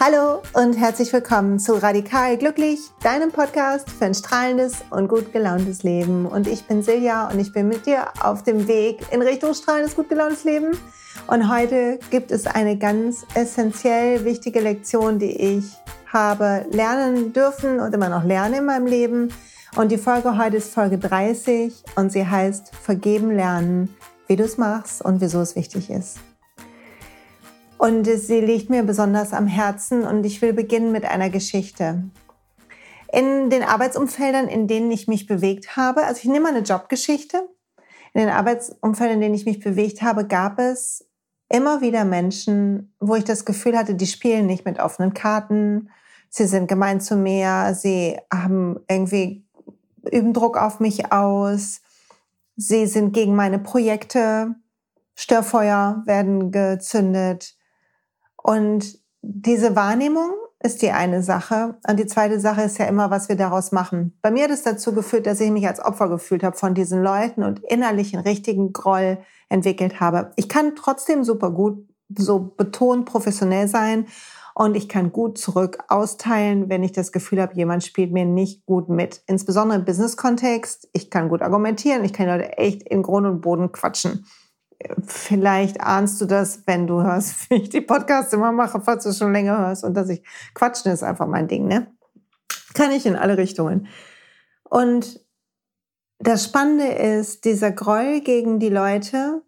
Hallo 0.00 0.42
und 0.54 0.74
herzlich 0.74 1.12
willkommen 1.12 1.60
zu 1.60 1.74
Radikal 1.74 2.36
Glücklich, 2.36 2.80
deinem 3.02 3.30
Podcast 3.30 3.88
für 3.88 4.06
ein 4.06 4.14
strahlendes 4.14 4.84
und 4.90 5.06
gut 5.06 5.32
gelauntes 5.32 5.84
Leben. 5.84 6.26
Und 6.26 6.48
ich 6.48 6.64
bin 6.64 6.82
Silja 6.82 7.28
und 7.30 7.38
ich 7.38 7.52
bin 7.52 7.68
mit 7.68 7.86
dir 7.86 8.08
auf 8.20 8.42
dem 8.42 8.66
Weg 8.66 9.00
in 9.12 9.22
Richtung 9.22 9.54
strahlendes, 9.54 9.94
gut 9.94 10.08
gelauntes 10.08 10.42
Leben. 10.42 10.76
Und 11.28 11.48
heute 11.48 12.00
gibt 12.10 12.32
es 12.32 12.46
eine 12.46 12.76
ganz 12.76 13.24
essentiell 13.34 14.24
wichtige 14.24 14.60
Lektion, 14.60 15.20
die 15.20 15.30
ich 15.30 15.64
habe 16.12 16.66
lernen 16.70 17.32
dürfen 17.32 17.78
und 17.78 17.94
immer 17.94 18.08
noch 18.08 18.24
lerne 18.24 18.58
in 18.58 18.66
meinem 18.66 18.86
Leben. 18.86 19.32
Und 19.76 19.92
die 19.92 19.98
Folge 19.98 20.36
heute 20.36 20.56
ist 20.56 20.74
Folge 20.74 20.98
30 20.98 21.72
und 21.94 22.10
sie 22.10 22.26
heißt 22.26 22.74
Vergeben 22.74 23.30
lernen, 23.30 23.94
wie 24.26 24.36
du 24.36 24.42
es 24.42 24.58
machst 24.58 25.02
und 25.02 25.20
wieso 25.20 25.40
es 25.40 25.54
wichtig 25.54 25.88
ist. 25.88 26.18
Und 27.84 28.06
sie 28.06 28.40
liegt 28.40 28.70
mir 28.70 28.82
besonders 28.82 29.34
am 29.34 29.46
Herzen 29.46 30.04
und 30.04 30.24
ich 30.24 30.40
will 30.40 30.54
beginnen 30.54 30.90
mit 30.90 31.04
einer 31.04 31.28
Geschichte. 31.28 32.02
In 33.12 33.50
den 33.50 33.62
Arbeitsumfeldern, 33.62 34.48
in 34.48 34.66
denen 34.66 34.90
ich 34.90 35.06
mich 35.06 35.26
bewegt 35.26 35.76
habe, 35.76 36.04
also 36.04 36.18
ich 36.22 36.30
nehme 36.30 36.48
eine 36.48 36.60
Jobgeschichte, 36.60 37.46
in 38.14 38.22
den 38.22 38.30
Arbeitsumfeldern, 38.30 39.16
in 39.16 39.20
denen 39.20 39.34
ich 39.34 39.44
mich 39.44 39.60
bewegt 39.60 40.00
habe, 40.00 40.26
gab 40.26 40.58
es 40.58 41.06
immer 41.50 41.82
wieder 41.82 42.06
Menschen, 42.06 42.94
wo 43.00 43.16
ich 43.16 43.24
das 43.24 43.44
Gefühl 43.44 43.76
hatte, 43.76 43.94
die 43.94 44.06
spielen 44.06 44.46
nicht 44.46 44.64
mit 44.64 44.80
offenen 44.80 45.12
Karten, 45.12 45.90
sie 46.30 46.46
sind 46.46 46.68
gemein 46.68 47.02
zu 47.02 47.16
mir, 47.16 47.74
sie 47.74 48.18
haben 48.32 48.80
irgendwie 48.88 49.44
üben 50.10 50.32
Druck 50.32 50.56
auf 50.56 50.80
mich 50.80 51.12
aus, 51.12 51.82
sie 52.56 52.86
sind 52.86 53.12
gegen 53.12 53.36
meine 53.36 53.58
Projekte, 53.58 54.54
Störfeuer 55.16 56.02
werden 56.06 56.50
gezündet. 56.50 57.58
Und 58.44 58.98
diese 59.22 59.74
Wahrnehmung 59.74 60.34
ist 60.62 60.82
die 60.82 60.90
eine 60.90 61.22
Sache. 61.22 61.76
Und 61.88 61.98
die 61.98 62.06
zweite 62.06 62.38
Sache 62.38 62.62
ist 62.62 62.78
ja 62.78 62.84
immer, 62.84 63.10
was 63.10 63.30
wir 63.30 63.36
daraus 63.36 63.72
machen. 63.72 64.16
Bei 64.20 64.30
mir 64.30 64.44
hat 64.44 64.50
es 64.50 64.62
dazu 64.62 64.92
geführt, 64.92 65.26
dass 65.26 65.40
ich 65.40 65.50
mich 65.50 65.66
als 65.66 65.82
Opfer 65.82 66.10
gefühlt 66.10 66.42
habe 66.42 66.56
von 66.56 66.74
diesen 66.74 67.02
Leuten 67.02 67.42
und 67.42 67.60
innerlich 67.64 68.14
einen 68.14 68.26
richtigen 68.26 68.74
Groll 68.74 69.18
entwickelt 69.48 69.98
habe. 69.98 70.32
Ich 70.36 70.50
kann 70.50 70.76
trotzdem 70.76 71.24
super 71.24 71.50
gut, 71.50 71.88
so 72.14 72.38
betont 72.38 73.06
professionell 73.06 73.66
sein 73.66 74.06
und 74.54 74.76
ich 74.76 74.90
kann 74.90 75.10
gut 75.10 75.38
zurück 75.38 75.78
austeilen, 75.88 76.68
wenn 76.68 76.82
ich 76.82 76.92
das 76.92 77.12
Gefühl 77.12 77.40
habe, 77.40 77.54
jemand 77.54 77.82
spielt 77.82 78.12
mir 78.12 78.26
nicht 78.26 78.66
gut 78.66 78.90
mit. 78.90 79.22
Insbesondere 79.26 79.78
im 79.78 79.84
Business-Kontext. 79.86 80.90
Ich 80.92 81.10
kann 81.10 81.30
gut 81.30 81.40
argumentieren, 81.40 82.04
ich 82.04 82.12
kann 82.12 82.26
Leute 82.26 82.58
echt 82.58 82.82
in 82.82 83.02
Grund 83.02 83.26
und 83.26 83.40
Boden 83.40 83.72
quatschen. 83.72 84.26
Vielleicht 85.06 85.80
ahnst 85.80 86.20
du 86.20 86.26
das, 86.26 86.62
wenn 86.66 86.86
du 86.86 87.02
hörst, 87.02 87.34
wie 87.50 87.62
ich 87.62 87.68
die 87.68 87.80
Podcasts 87.80 88.32
immer 88.32 88.52
mache, 88.52 88.80
falls 88.80 89.04
du 89.04 89.12
schon 89.12 89.32
länger 89.32 89.58
hörst 89.58 89.84
und 89.84 89.94
dass 89.94 90.08
ich 90.08 90.22
quatschen 90.54 90.92
ist 90.92 91.02
einfach 91.02 91.26
mein 91.26 91.48
Ding, 91.48 91.66
ne? 91.66 91.86
Kann 92.74 92.90
ich 92.90 93.06
in 93.06 93.16
alle 93.16 93.38
Richtungen. 93.38 93.86
Und 94.64 95.20
das 96.18 96.44
Spannende 96.44 96.86
ist, 96.86 97.44
dieser 97.44 97.70
Groll 97.70 98.20
gegen 98.20 98.58
die 98.58 98.70
Leute, 98.70 99.42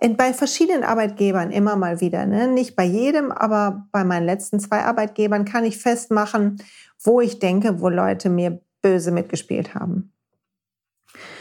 bei 0.00 0.34
verschiedenen 0.34 0.84
Arbeitgebern 0.84 1.50
immer 1.50 1.76
mal 1.76 2.00
wieder, 2.00 2.26
ne? 2.26 2.48
nicht 2.48 2.76
bei 2.76 2.84
jedem, 2.84 3.32
aber 3.32 3.86
bei 3.92 4.04
meinen 4.04 4.26
letzten 4.26 4.60
zwei 4.60 4.82
Arbeitgebern 4.82 5.44
kann 5.44 5.64
ich 5.64 5.78
festmachen, 5.78 6.62
wo 7.02 7.20
ich 7.20 7.38
denke, 7.38 7.80
wo 7.80 7.88
Leute 7.88 8.28
mir 8.28 8.60
böse 8.82 9.12
mitgespielt 9.12 9.74
haben. 9.74 10.12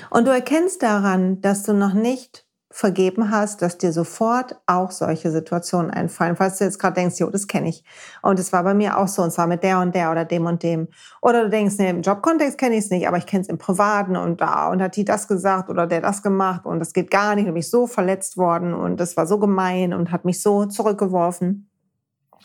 Und 0.09 0.27
du 0.27 0.31
erkennst 0.31 0.83
daran, 0.83 1.41
dass 1.41 1.63
du 1.63 1.73
noch 1.73 1.93
nicht 1.93 2.45
vergeben 2.73 3.29
hast, 3.29 3.61
dass 3.61 3.77
dir 3.77 3.93
sofort 3.93 4.55
auch 4.65 4.89
solche 4.89 5.29
Situationen 5.29 5.91
einfallen. 5.91 6.35
Falls 6.35 6.57
du 6.57 6.63
jetzt 6.63 6.79
gerade 6.79 6.95
denkst, 6.95 7.19
jo, 7.19 7.29
das 7.29 7.47
kenne 7.47 7.69
ich. 7.69 7.83
Und 8.23 8.39
es 8.39 8.51
war 8.51 8.63
bei 8.63 8.73
mir 8.73 8.97
auch 8.97 9.07
so, 9.07 9.21
und 9.21 9.29
zwar 9.29 9.45
mit 9.45 9.61
der 9.61 9.79
und 9.79 9.93
der 9.93 10.09
oder 10.09 10.25
dem 10.25 10.47
und 10.47 10.63
dem. 10.63 10.87
Oder 11.21 11.43
du 11.43 11.49
denkst, 11.51 11.75
nee, 11.77 11.91
im 11.91 12.01
Jobkontext 12.01 12.57
kenne 12.57 12.73
ich 12.73 12.85
es 12.85 12.89
nicht, 12.89 13.07
aber 13.07 13.17
ich 13.17 13.27
kenne 13.27 13.43
es 13.43 13.47
im 13.47 13.59
Privaten 13.59 14.15
und 14.15 14.41
da 14.41 14.69
und 14.69 14.81
hat 14.81 14.95
die 14.95 15.05
das 15.05 15.27
gesagt 15.27 15.69
oder 15.69 15.85
der 15.85 16.01
das 16.01 16.23
gemacht 16.23 16.65
und 16.65 16.79
das 16.79 16.93
geht 16.93 17.11
gar 17.11 17.35
nicht. 17.35 17.47
Und 17.47 17.53
bin 17.53 17.61
so 17.61 17.85
verletzt 17.85 18.37
worden 18.37 18.73
und 18.73 18.99
das 18.99 19.15
war 19.17 19.27
so 19.27 19.37
gemein 19.37 19.93
und 19.93 20.11
hat 20.11 20.25
mich 20.25 20.41
so 20.41 20.65
zurückgeworfen. 20.65 21.69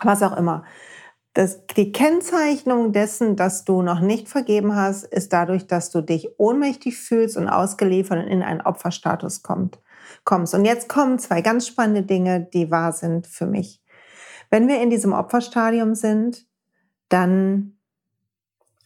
Was 0.03 0.23
auch 0.23 0.37
immer. 0.37 0.63
Das, 1.33 1.67
die 1.69 1.91
Kennzeichnung 1.91 2.93
dessen, 2.93 3.35
dass 3.35 3.65
du 3.65 3.81
noch 3.81 4.01
nicht 4.01 4.29
vergeben 4.29 4.77
hast, 4.77 5.05
ist 5.05 5.33
dadurch, 5.33 5.67
dass 5.67 5.91
du 5.91 6.03
dich 6.03 6.29
ohnmächtig 6.37 6.99
fühlst 6.99 7.39
und 7.39 7.49
ausgeliefert 7.49 8.19
und 8.19 8.29
in 8.29 8.43
einen 8.43 8.61
Opferstatus 8.61 9.43
kommst 9.43 9.79
kommst. 10.29 10.55
Und 10.55 10.67
jetzt 10.67 10.91
kommen 10.91 11.19
zwei 11.19 11.41
ganz 11.41 11.67
spannende 11.67 12.03
Dinge, 12.03 12.47
die 12.53 12.71
wahr 12.71 12.93
sind 12.93 13.27
für 13.27 13.47
mich. 13.47 13.83
Wenn 14.51 14.69
wir 14.69 14.83
in 14.83 14.91
diesem 14.91 15.15
Opferstadium 15.15 15.95
sind, 15.95 16.47
dann 17.09 17.79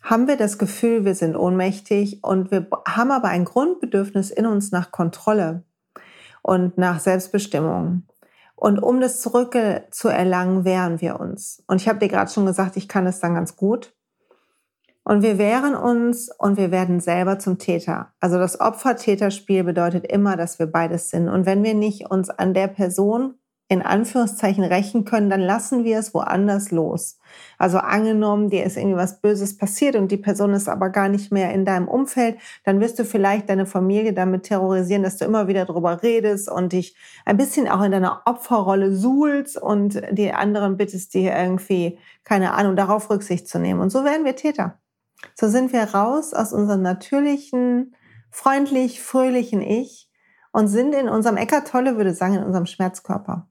haben 0.00 0.28
wir 0.28 0.36
das 0.36 0.56
Gefühl, 0.56 1.04
wir 1.04 1.16
sind 1.16 1.34
ohnmächtig 1.34 2.22
und 2.22 2.52
wir 2.52 2.68
haben 2.86 3.10
aber 3.10 3.28
ein 3.28 3.44
Grundbedürfnis 3.44 4.30
in 4.30 4.46
uns 4.46 4.70
nach 4.70 4.92
Kontrolle 4.92 5.64
und 6.42 6.78
nach 6.78 7.00
Selbstbestimmung. 7.00 8.04
Und 8.54 8.78
um 8.78 9.00
das 9.00 9.20
zurückzuerlangen, 9.20 10.64
wehren 10.64 11.00
wir 11.00 11.18
uns. 11.18 11.64
Und 11.66 11.80
ich 11.80 11.88
habe 11.88 11.98
dir 11.98 12.08
gerade 12.08 12.30
schon 12.30 12.46
gesagt, 12.46 12.76
ich 12.76 12.86
kann 12.86 13.04
es 13.08 13.18
dann 13.18 13.34
ganz 13.34 13.56
gut. 13.56 13.96
Und 15.04 15.22
wir 15.22 15.36
wehren 15.36 15.74
uns 15.74 16.30
und 16.38 16.56
wir 16.56 16.70
werden 16.70 17.00
selber 17.00 17.38
zum 17.38 17.58
Täter. 17.58 18.12
Also 18.20 18.38
das 18.38 18.60
Opfer-Täter-Spiel 18.60 19.64
bedeutet 19.64 20.06
immer, 20.06 20.36
dass 20.36 20.58
wir 20.58 20.66
beides 20.66 21.10
sind. 21.10 21.28
Und 21.28 21.44
wenn 21.44 21.64
wir 21.64 21.74
nicht 21.74 22.10
uns 22.10 22.30
an 22.30 22.54
der 22.54 22.68
Person 22.68 23.34
in 23.72 23.80
Anführungszeichen 23.80 24.64
rächen 24.64 25.06
können, 25.06 25.30
dann 25.30 25.40
lassen 25.40 25.82
wir 25.82 25.98
es 25.98 26.12
woanders 26.12 26.70
los. 26.70 27.18
Also 27.56 27.78
angenommen, 27.78 28.50
dir 28.50 28.64
ist 28.64 28.76
irgendwie 28.76 28.98
was 28.98 29.22
Böses 29.22 29.56
passiert 29.56 29.96
und 29.96 30.12
die 30.12 30.18
Person 30.18 30.52
ist 30.52 30.68
aber 30.68 30.90
gar 30.90 31.08
nicht 31.08 31.32
mehr 31.32 31.54
in 31.54 31.64
deinem 31.64 31.88
Umfeld, 31.88 32.36
dann 32.64 32.80
wirst 32.80 32.98
du 32.98 33.06
vielleicht 33.06 33.48
deine 33.48 33.64
Familie 33.64 34.12
damit 34.12 34.42
terrorisieren, 34.42 35.02
dass 35.02 35.16
du 35.16 35.24
immer 35.24 35.48
wieder 35.48 35.64
darüber 35.64 36.02
redest 36.02 36.50
und 36.50 36.74
dich 36.74 36.94
ein 37.24 37.38
bisschen 37.38 37.66
auch 37.66 37.82
in 37.82 37.92
deiner 37.92 38.20
Opferrolle 38.26 38.94
suhlst 38.94 39.56
und 39.56 40.02
die 40.10 40.32
anderen 40.32 40.76
bittest 40.76 41.14
dir 41.14 41.34
irgendwie, 41.34 41.98
keine 42.24 42.52
Ahnung, 42.52 42.76
darauf 42.76 43.08
Rücksicht 43.08 43.48
zu 43.48 43.58
nehmen. 43.58 43.80
Und 43.80 43.88
so 43.88 44.04
werden 44.04 44.26
wir 44.26 44.36
Täter. 44.36 44.81
So 45.34 45.48
sind 45.48 45.72
wir 45.72 45.82
raus 45.94 46.34
aus 46.34 46.52
unserem 46.52 46.82
natürlichen, 46.82 47.94
freundlich, 48.30 49.02
fröhlichen 49.02 49.60
Ich 49.60 50.10
und 50.52 50.68
sind 50.68 50.94
in 50.94 51.08
unserem 51.08 51.36
Eckart 51.36 51.68
Tolle 51.68 51.96
würde 51.96 52.14
sagen, 52.14 52.34
in 52.34 52.44
unserem 52.44 52.66
Schmerzkörper. 52.66 53.48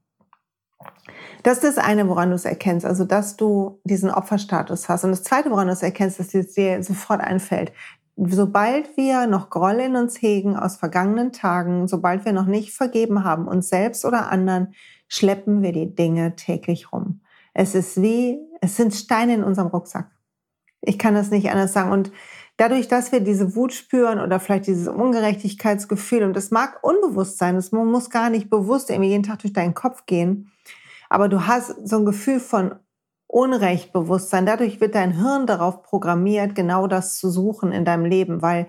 Das 1.44 1.64
ist 1.64 1.78
das 1.78 1.84
eine, 1.84 2.08
woran 2.08 2.30
du 2.30 2.36
es 2.36 2.46
erkennst, 2.46 2.86
also 2.86 3.04
dass 3.04 3.36
du 3.36 3.80
diesen 3.84 4.12
Opferstatus 4.12 4.90
hast. 4.90 5.04
Und 5.04 5.12
das 5.12 5.24
zweite, 5.24 5.50
woran 5.50 5.68
du 5.68 5.74
es 5.74 5.82
erkennst, 5.82 6.20
dass 6.20 6.34
es 6.34 6.54
dir 6.54 6.84
sofort 6.84 7.22
einfällt. 7.22 7.72
Sobald 8.16 8.96
wir 8.98 9.26
noch 9.26 9.50
Groll 9.50 9.80
in 9.80 9.96
uns 9.96 10.22
hegen 10.22 10.56
aus 10.56 10.76
vergangenen 10.76 11.32
Tagen, 11.32 11.88
sobald 11.88 12.26
wir 12.26 12.34
noch 12.34 12.46
nicht 12.46 12.74
vergeben 12.74 13.24
haben, 13.24 13.48
uns 13.48 13.70
selbst 13.70 14.06
oder 14.06 14.30
anderen, 14.30 14.74
schleppen 15.08 15.64
wir 15.64 15.72
die 15.72 15.96
Dinge 15.96 16.36
täglich 16.36 16.92
rum. 16.92 17.22
Es 17.53 17.74
ist 17.74 18.02
wie, 18.02 18.40
es 18.62 18.78
sind 18.78 18.94
Steine 18.94 19.34
in 19.34 19.44
unserem 19.44 19.68
Rucksack. 19.70 20.12
Ich 20.81 20.97
kann 20.97 21.14
das 21.14 21.31
nicht 21.31 21.50
anders 21.52 21.74
sagen. 21.74 21.92
Und 21.92 22.12
dadurch, 22.58 22.88
dass 22.88 23.12
wir 23.12 23.19
diese 23.19 23.56
Wut 23.56 23.74
spüren 23.74 24.19
oder 24.19 24.40
vielleicht 24.40 24.68
dieses 24.68 24.88
Ungerechtigkeitsgefühl, 24.88 26.24
und 26.24 26.34
das 26.36 26.52
mag 26.52 26.80
unbewusst 26.84 27.38
sein, 27.38 27.56
das 27.56 27.72
muss 27.72 28.09
gar 28.09 28.30
nicht 28.30 28.50
bewusst 28.50 28.90
irgendwie 28.90 29.09
jeden 29.09 29.24
Tag 29.24 29.40
durch 29.40 29.53
deinen 29.53 29.74
Kopf 29.74 30.06
gehen, 30.06 30.52
aber 31.09 31.28
du 31.28 31.46
hast 31.47 31.88
so 31.88 31.97
ein 31.97 32.06
Gefühl 32.06 32.40
von 32.40 32.75
Unrechtbewusstsein. 33.28 34.46
Dadurch 34.46 34.81
wird 34.81 34.96
dein 34.96 35.12
Hirn 35.12 35.47
darauf 35.47 35.84
programmiert, 35.84 36.53
genau 36.56 36.88
das 36.88 37.18
zu 37.18 37.30
suchen 37.30 37.72
in 37.72 37.86
deinem 37.86 38.06
Leben, 38.06 38.41
weil 38.41 38.68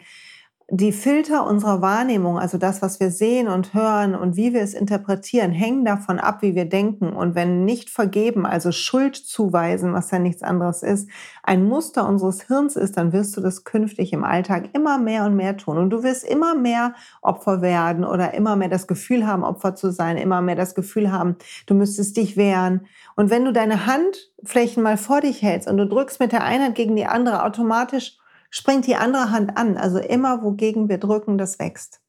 die 0.71 0.93
Filter 0.93 1.47
unserer 1.47 1.83
Wahrnehmung, 1.83 2.39
also 2.39 2.57
das, 2.57 2.81
was 2.81 2.99
wir 3.01 3.11
sehen 3.11 3.49
und 3.49 3.75
hören 3.75 4.15
und 4.15 4.37
wie 4.37 4.55
wir 4.55 4.63
es 4.63 4.75
interpretieren, 4.75 5.51
hängen 5.51 5.85
davon 5.85 6.19
ab, 6.19 6.41
wie 6.41 6.55
wir 6.55 6.65
denken. 6.65 7.13
Und 7.13 7.35
wenn 7.35 7.65
nicht 7.65 7.91
vergeben, 7.91 8.47
also 8.47 8.73
Schuld 8.73 9.17
zuweisen, 9.17 9.93
was 9.93 10.11
ja 10.11 10.19
nichts 10.19 10.43
anderes 10.43 10.83
ist, 10.83 11.11
ein 11.43 11.65
Muster 11.65 12.09
unseres 12.09 12.43
Hirns 12.43 12.77
ist, 12.77 12.97
dann 12.97 13.13
wirst 13.13 13.37
du 13.37 13.41
das 13.41 13.65
künftig 13.65 14.13
im 14.13 14.25
Alltag 14.25 14.71
immer 14.73 14.99
mehr 14.99 15.25
und 15.25 15.37
mehr 15.37 15.57
tun. 15.57 15.79
Und 15.79 15.91
du 15.91 16.03
wirst 16.03 16.25
immer 16.25 16.55
mehr 16.55 16.95
Opfer 17.21 17.61
werden 17.61 18.05
oder 18.05 18.33
immer 18.35 18.57
mehr 18.57 18.69
das 18.69 18.87
Gefühl 18.87 19.27
haben, 19.27 19.45
Opfer 19.45 19.75
zu 19.75 19.91
sein, 19.91 20.17
immer 20.17 20.41
mehr 20.41 20.57
das 20.57 20.75
Gefühl 20.75 21.13
haben, 21.13 21.37
du 21.67 21.75
müsstest 21.75 22.17
dich 22.17 22.37
wehren. 22.37 22.87
Und 23.15 23.31
wenn 23.31 23.45
du 23.45 23.53
deine 23.53 23.87
Handflächen 23.87 24.83
mal 24.83 24.97
vor 24.97 25.21
dich 25.21 25.43
hältst 25.43 25.69
und 25.69 25.77
du 25.77 25.87
drückst 25.87 26.21
mit 26.21 26.33
der 26.33 26.45
Einheit 26.45 26.75
gegen 26.75 26.97
die 26.97 27.07
andere 27.07 27.45
automatisch 27.45 28.19
springt 28.53 28.87
die 28.87 28.97
andere 28.97 29.31
Hand 29.31 29.57
an. 29.57 29.77
Also 29.77 29.99
immer, 29.99 30.45
wogegen 30.45 30.89
wir 30.89 30.99
drücken, 30.99 31.39
das 31.39 31.59
wächst. 31.59 32.01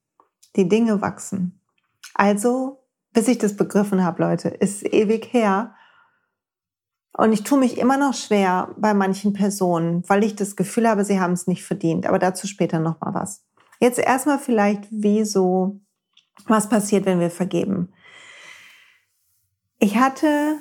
Die 0.56 0.68
Dinge 0.68 1.01
wachsen. 1.01 1.60
Also, 2.13 2.86
bis 3.13 3.28
ich 3.28 3.40
das 3.40 3.56
begriffen 3.56 4.04
habe, 4.04 4.22
Leute, 4.22 4.50
ist 4.50 4.84
ewig 4.84 5.34
her. 5.34 5.74
Und 7.16 7.31
ich 7.31 7.44
tue 7.44 7.57
mich 7.57 7.78
immer 7.78 7.98
noch 7.98 8.13
schwer 8.13 8.75
bei 8.78 8.94
manchen 8.94 9.34
Personen, 9.34 10.04
weil 10.07 10.24
ich 10.24 10.36
das 10.36 10.56
Gefühl 10.56 10.88
habe, 10.88 11.06
sie 11.06 11.19
haben 11.19 11.34
es 11.34 11.48
nicht 11.48 11.63
verdient. 11.63 12.06
Aber 12.06 12.19
dazu 12.19 12.46
später 12.46 12.80
noch 12.80 13.00
mal 13.00 13.13
was. 13.13 13.46
Jetzt 13.80 13.98
erstmal 13.98 14.38
vielleicht, 14.38 14.88
wieso, 14.92 15.80
was 16.46 16.68
passiert, 16.68 17.06
wenn 17.06 17.22
wir 17.22 17.31
vergeben. 17.31 17.94
Ich 19.80 19.96
hatte 19.96 20.57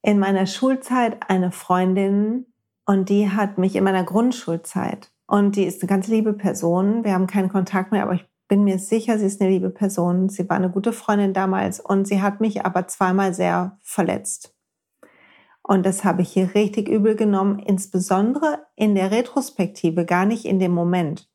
in 0.00 0.18
meiner 0.18 0.46
Schulzeit 0.46 1.28
eine 1.28 1.52
Freundin 1.52 2.46
und 2.86 3.10
die 3.10 3.30
hat 3.30 3.58
mich 3.58 3.76
in 3.76 3.84
meiner 3.84 4.04
Grundschulzeit 4.04 5.10
und 5.26 5.56
die 5.56 5.64
ist 5.64 5.82
eine 5.82 5.88
ganz 5.88 6.08
liebe 6.08 6.32
Person. 6.32 7.04
Wir 7.04 7.12
haben 7.12 7.26
keinen 7.26 7.48
Kontakt 7.48 7.92
mehr, 7.92 8.02
aber 8.02 8.14
ich 8.14 8.26
bin 8.48 8.64
mir 8.64 8.78
sicher, 8.78 9.18
sie 9.18 9.26
ist 9.26 9.40
eine 9.40 9.50
liebe 9.50 9.70
Person. 9.70 10.28
Sie 10.28 10.48
war 10.48 10.56
eine 10.56 10.70
gute 10.70 10.92
Freundin 10.92 11.32
damals 11.32 11.80
und 11.80 12.06
sie 12.06 12.22
hat 12.22 12.40
mich 12.40 12.64
aber 12.64 12.86
zweimal 12.86 13.34
sehr 13.34 13.78
verletzt. 13.82 14.54
Und 15.62 15.84
das 15.84 16.04
habe 16.04 16.22
ich 16.22 16.32
hier 16.32 16.54
richtig 16.54 16.88
übel 16.88 17.16
genommen, 17.16 17.58
insbesondere 17.58 18.66
in 18.76 18.94
der 18.94 19.10
Retrospektive, 19.10 20.04
gar 20.04 20.24
nicht 20.24 20.44
in 20.44 20.60
dem 20.60 20.72
Moment. 20.72 21.28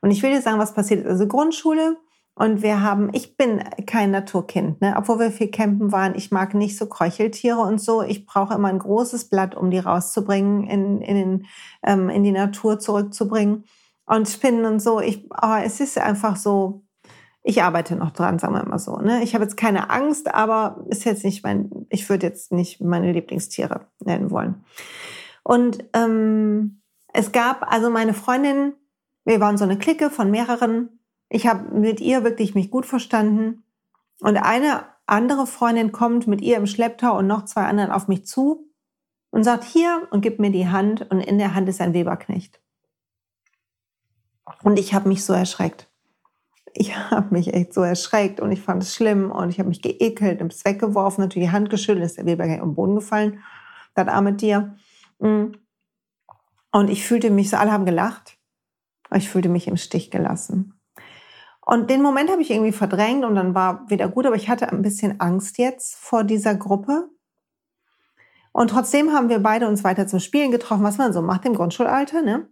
Und 0.00 0.12
ich 0.12 0.22
will 0.22 0.30
dir 0.30 0.40
sagen, 0.40 0.60
was 0.60 0.74
passiert 0.74 1.00
ist. 1.00 1.10
Also 1.10 1.26
Grundschule 1.26 1.96
und 2.34 2.62
wir 2.62 2.82
haben, 2.82 3.10
ich 3.12 3.36
bin 3.36 3.62
kein 3.86 4.10
Naturkind, 4.10 4.80
ne? 4.80 4.94
obwohl 4.96 5.18
wir 5.18 5.30
viel 5.30 5.50
campen 5.50 5.92
waren. 5.92 6.14
Ich 6.14 6.30
mag 6.30 6.54
nicht 6.54 6.78
so 6.78 6.86
Kräucheltiere 6.86 7.60
und 7.60 7.80
so. 7.80 8.02
Ich 8.02 8.24
brauche 8.24 8.54
immer 8.54 8.68
ein 8.68 8.78
großes 8.78 9.28
Blatt, 9.28 9.54
um 9.54 9.70
die 9.70 9.78
rauszubringen, 9.78 10.64
in, 10.64 11.02
in, 11.02 11.16
den, 11.16 11.46
ähm, 11.82 12.08
in 12.08 12.24
die 12.24 12.32
Natur 12.32 12.78
zurückzubringen. 12.78 13.64
Und 14.06 14.28
Spinnen 14.28 14.64
und 14.64 14.80
so. 14.80 15.00
Ich, 15.00 15.28
oh, 15.30 15.56
es 15.62 15.80
ist 15.80 15.98
einfach 15.98 16.36
so, 16.36 16.82
ich 17.42 17.62
arbeite 17.62 17.96
noch 17.96 18.12
dran, 18.12 18.38
sagen 18.38 18.54
wir 18.54 18.64
mal 18.64 18.78
so. 18.78 18.96
Ne? 18.96 19.22
Ich 19.22 19.34
habe 19.34 19.44
jetzt 19.44 19.56
keine 19.56 19.90
Angst, 19.90 20.32
aber 20.34 20.84
ist 20.88 21.04
jetzt 21.04 21.24
nicht 21.24 21.44
mein, 21.44 21.86
ich 21.90 22.08
würde 22.08 22.26
jetzt 22.26 22.50
nicht 22.50 22.80
meine 22.80 23.12
Lieblingstiere 23.12 23.86
nennen 24.00 24.30
wollen. 24.30 24.64
Und 25.44 25.84
ähm, 25.92 26.82
es 27.12 27.32
gab 27.32 27.70
also 27.70 27.90
meine 27.90 28.14
Freundin, 28.14 28.72
wir 29.24 29.38
waren 29.40 29.58
so 29.58 29.64
eine 29.64 29.78
Clique 29.78 30.08
von 30.08 30.30
mehreren. 30.30 31.01
Ich 31.32 31.46
habe 31.46 31.74
mit 31.78 32.00
ihr 32.00 32.24
wirklich 32.24 32.54
mich 32.54 32.70
gut 32.70 32.86
verstanden. 32.86 33.64
Und 34.20 34.36
eine 34.36 34.84
andere 35.06 35.46
Freundin 35.46 35.92
kommt 35.92 36.26
mit 36.26 36.40
ihr 36.40 36.56
im 36.56 36.66
Schlepptau 36.66 37.18
und 37.18 37.26
noch 37.26 37.44
zwei 37.44 37.64
anderen 37.64 37.90
auf 37.90 38.08
mich 38.08 38.26
zu 38.26 38.70
und 39.30 39.44
sagt 39.44 39.64
hier 39.64 40.06
und 40.10 40.20
gibt 40.20 40.38
mir 40.38 40.50
die 40.50 40.68
Hand 40.68 41.10
und 41.10 41.20
in 41.20 41.38
der 41.38 41.54
Hand 41.54 41.68
ist 41.68 41.80
ein 41.80 41.94
Weberknecht. 41.94 42.60
Und 44.62 44.78
ich 44.78 44.94
habe 44.94 45.08
mich 45.08 45.24
so 45.24 45.32
erschreckt 45.32 45.88
ich 46.74 46.96
habe 46.96 47.34
mich 47.34 47.52
echt 47.52 47.74
so 47.74 47.82
erschreckt 47.82 48.40
und 48.40 48.52
ich 48.52 48.60
fand 48.60 48.82
es 48.82 48.94
schlimm 48.94 49.30
und 49.30 49.50
ich 49.50 49.58
habe 49.58 49.68
mich 49.68 49.82
geekelt, 49.82 50.40
habe 50.40 50.50
es 50.50 50.64
weggeworfen, 50.64 51.22
natürlich 51.22 51.48
die 51.48 51.52
Hand 51.52 51.70
geschüttelt, 51.70 52.04
ist 52.04 52.18
der 52.18 52.26
Weber 52.26 52.44
gleich 52.46 52.60
am 52.60 52.74
Boden 52.74 52.94
gefallen, 52.94 53.42
das 53.94 54.08
arme 54.08 54.36
Tier. 54.36 54.76
Mm. 55.18 55.52
Und 56.74 56.88
ich 56.88 57.04
fühlte 57.04 57.30
mich 57.30 57.50
so, 57.50 57.58
alle 57.58 57.72
haben 57.72 57.84
gelacht, 57.84 58.38
aber 59.08 59.18
ich 59.18 59.28
fühlte 59.28 59.50
mich 59.50 59.68
im 59.68 59.76
Stich 59.76 60.10
gelassen. 60.10 60.80
Und 61.64 61.90
den 61.90 62.02
Moment 62.02 62.30
habe 62.30 62.42
ich 62.42 62.50
irgendwie 62.50 62.72
verdrängt 62.72 63.24
und 63.24 63.36
dann 63.36 63.54
war 63.54 63.88
wieder 63.88 64.08
gut, 64.08 64.26
aber 64.26 64.36
ich 64.36 64.48
hatte 64.48 64.70
ein 64.70 64.82
bisschen 64.82 65.20
Angst 65.20 65.58
jetzt 65.58 65.94
vor 65.94 66.24
dieser 66.24 66.56
Gruppe. 66.56 67.08
Und 68.52 68.70
trotzdem 68.70 69.12
haben 69.12 69.28
wir 69.28 69.38
beide 69.38 69.68
uns 69.68 69.84
weiter 69.84 70.06
zum 70.06 70.20
Spielen 70.20 70.50
getroffen, 70.50 70.84
was 70.84 70.98
man 70.98 71.12
so 71.12 71.22
macht 71.22 71.44
im 71.46 71.54
Grundschulalter, 71.54 72.22
ne? 72.22 72.48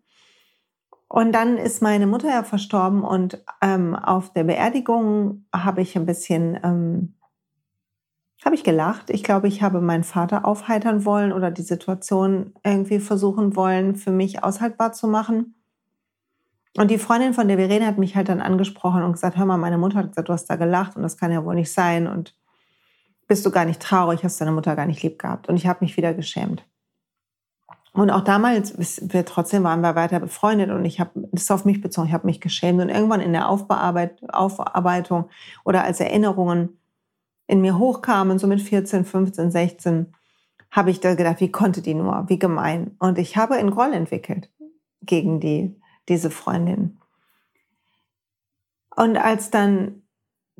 Und 1.08 1.32
dann 1.32 1.58
ist 1.58 1.82
meine 1.82 2.06
Mutter 2.06 2.28
ja 2.28 2.44
verstorben 2.44 3.02
und 3.02 3.44
ähm, 3.60 3.96
auf 3.96 4.32
der 4.32 4.44
Beerdigung 4.44 5.44
habe 5.52 5.80
ich 5.80 5.96
ein 5.96 6.06
bisschen, 6.06 6.58
ähm, 6.62 7.16
habe 8.44 8.54
ich 8.54 8.62
gelacht. 8.62 9.10
Ich 9.10 9.24
glaube, 9.24 9.48
ich 9.48 9.60
habe 9.60 9.80
meinen 9.80 10.04
Vater 10.04 10.44
aufheitern 10.44 11.04
wollen 11.04 11.32
oder 11.32 11.50
die 11.50 11.62
Situation 11.62 12.54
irgendwie 12.62 13.00
versuchen 13.00 13.56
wollen, 13.56 13.96
für 13.96 14.12
mich 14.12 14.44
aushaltbar 14.44 14.92
zu 14.92 15.08
machen. 15.08 15.59
Und 16.76 16.90
die 16.90 16.98
Freundin, 16.98 17.34
von 17.34 17.48
der 17.48 17.58
reden, 17.58 17.86
hat 17.86 17.98
mich 17.98 18.14
halt 18.14 18.28
dann 18.28 18.40
angesprochen 18.40 19.02
und 19.02 19.12
gesagt, 19.12 19.36
hör 19.36 19.46
mal, 19.46 19.56
meine 19.56 19.78
Mutter 19.78 19.98
hat 19.98 20.08
gesagt, 20.08 20.28
du 20.28 20.32
hast 20.32 20.46
da 20.46 20.56
gelacht 20.56 20.96
und 20.96 21.02
das 21.02 21.16
kann 21.16 21.32
ja 21.32 21.44
wohl 21.44 21.56
nicht 21.56 21.72
sein 21.72 22.06
und 22.06 22.36
bist 23.26 23.44
du 23.44 23.50
gar 23.50 23.64
nicht 23.64 23.80
traurig, 23.80 24.24
hast 24.24 24.40
deine 24.40 24.52
Mutter 24.52 24.76
gar 24.76 24.86
nicht 24.86 25.02
lieb 25.02 25.18
gehabt. 25.18 25.48
Und 25.48 25.56
ich 25.56 25.66
habe 25.66 25.84
mich 25.84 25.96
wieder 25.96 26.14
geschämt. 26.14 26.64
Und 27.92 28.10
auch 28.10 28.22
damals, 28.22 28.76
wir 28.78 29.24
trotzdem 29.24 29.64
waren 29.64 29.80
wir 29.80 29.96
weiter 29.96 30.20
befreundet 30.20 30.70
und 30.70 30.84
ich 30.84 31.00
habe 31.00 31.10
das 31.32 31.50
auf 31.50 31.64
mich 31.64 31.80
bezogen, 31.80 32.06
ich 32.06 32.12
habe 32.12 32.26
mich 32.26 32.40
geschämt 32.40 32.80
und 32.80 32.88
irgendwann 32.88 33.20
in 33.20 33.32
der 33.32 33.48
Aufbearbeit, 33.48 34.22
Aufarbeitung 34.32 35.28
oder 35.64 35.82
als 35.82 35.98
Erinnerungen 35.98 36.78
in 37.48 37.60
mir 37.60 37.78
hochkamen, 37.78 38.38
so 38.38 38.46
mit 38.46 38.62
14, 38.62 39.04
15, 39.04 39.50
16, 39.50 40.14
habe 40.70 40.90
ich 40.92 41.00
da 41.00 41.16
gedacht, 41.16 41.40
wie 41.40 41.50
konnte 41.50 41.82
die 41.82 41.94
nur, 41.94 42.28
wie 42.28 42.38
gemein. 42.38 42.94
Und 43.00 43.18
ich 43.18 43.36
habe 43.36 43.54
einen 43.54 43.72
Groll 43.72 43.92
entwickelt 43.92 44.50
gegen 45.02 45.40
die, 45.40 45.79
diese 46.08 46.30
Freundin. 46.30 46.98
Und 48.96 49.16
als 49.16 49.50
dann 49.50 50.02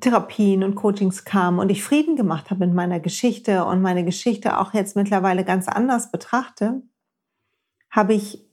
Therapien 0.01 0.65
und 0.65 0.75
Coachings 0.75 1.25
kamen 1.25 1.59
und 1.59 1.71
ich 1.71 1.83
Frieden 1.83 2.17
gemacht 2.17 2.51
habe 2.51 2.67
mit 2.67 2.75
meiner 2.75 3.01
Geschichte 3.01 3.65
und 3.65 3.83
meine 3.83 4.05
Geschichte 4.05 4.59
auch 4.59 4.73
jetzt 4.73 4.97
mittlerweile 4.97 5.45
ganz 5.45 5.69
anders 5.69 6.11
betrachte, 6.11 6.83
habe 7.91 8.15
ich 8.15 8.47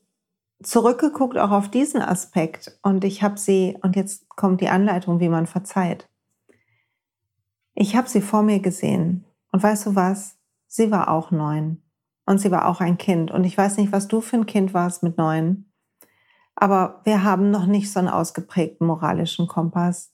zurückgeguckt 0.61 1.37
auch 1.37 1.51
auf 1.51 1.69
diesen 1.69 2.01
Aspekt 2.01 2.77
und 2.81 3.03
ich 3.03 3.21
habe 3.21 3.37
sie, 3.37 3.77
und 3.81 3.95
jetzt 3.95 4.27
kommt 4.29 4.61
die 4.61 4.69
Anleitung, 4.69 5.19
wie 5.19 5.29
man 5.29 5.45
verzeiht. 5.45 6.09
Ich 7.75 7.95
habe 7.95 8.09
sie 8.09 8.21
vor 8.21 8.41
mir 8.41 8.59
gesehen 8.59 9.23
und 9.51 9.61
weißt 9.61 9.85
du 9.85 9.95
was? 9.95 10.37
Sie 10.67 10.89
war 10.91 11.09
auch 11.09 11.31
neun 11.31 11.83
und 12.25 12.39
sie 12.39 12.51
war 12.51 12.67
auch 12.67 12.81
ein 12.81 12.97
Kind 12.97 13.31
und 13.31 13.43
ich 13.43 13.57
weiß 13.57 13.77
nicht, 13.77 13.91
was 13.91 14.07
du 14.07 14.19
für 14.19 14.37
ein 14.37 14.47
Kind 14.47 14.73
warst 14.73 15.03
mit 15.03 15.17
neun, 15.17 15.66
aber 16.57 17.01
wir 17.05 17.23
haben 17.23 17.51
noch 17.51 17.65
nicht 17.65 17.91
so 17.91 17.99
einen 17.99 18.09
ausgeprägten 18.09 18.85
moralischen 18.85 19.47
Kompass 19.47 20.11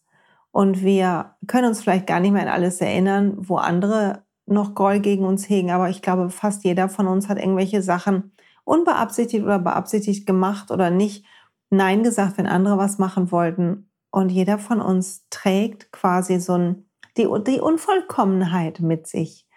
und 0.51 0.84
wir 0.84 1.36
können 1.48 1.69
uns 1.69 1.81
vielleicht 1.81 2.06
gar 2.06 2.19
nicht 2.19 2.31
mehr 2.31 2.44
an 2.44 2.50
alles 2.50 2.80
erinnern, 2.81 3.34
wo 3.38 3.56
andere 3.56 4.24
noch 4.45 4.75
Groll 4.75 5.00
gegen 5.00 5.25
uns 5.25 5.50
hegen, 5.50 5.72
aber 5.72 5.90
ich 5.90 6.01
glaube, 6.01 6.30
fast 6.30 6.63
jeder 6.63 6.90
von 6.90 7.07
uns 7.07 7.30
hat 7.30 7.40
irgendwelche 7.40 7.81
Sachen, 7.81 8.34
unbeabsichtigt 8.66 9.44
oder 9.44 9.60
beabsichtigt 9.60 10.25
gemacht 10.28 10.69
oder 10.69 10.90
nicht 10.90 11.25
Nein 11.74 12.04
gesagt, 12.04 12.38
wenn 12.38 12.45
andere 12.45 12.78
was 12.78 13.00
machen 13.00 13.31
wollten. 13.31 13.90
Und 14.12 14.30
jeder 14.30 14.60
von 14.60 14.80
uns 14.80 15.28
trägt 15.31 15.92
quasi 15.92 16.40
so 16.40 16.54
ein, 16.54 16.86
die, 17.18 17.28
die 17.48 17.60
Unvollkommenheit 17.60 18.80
mit 18.80 19.07
sich. 19.07 19.48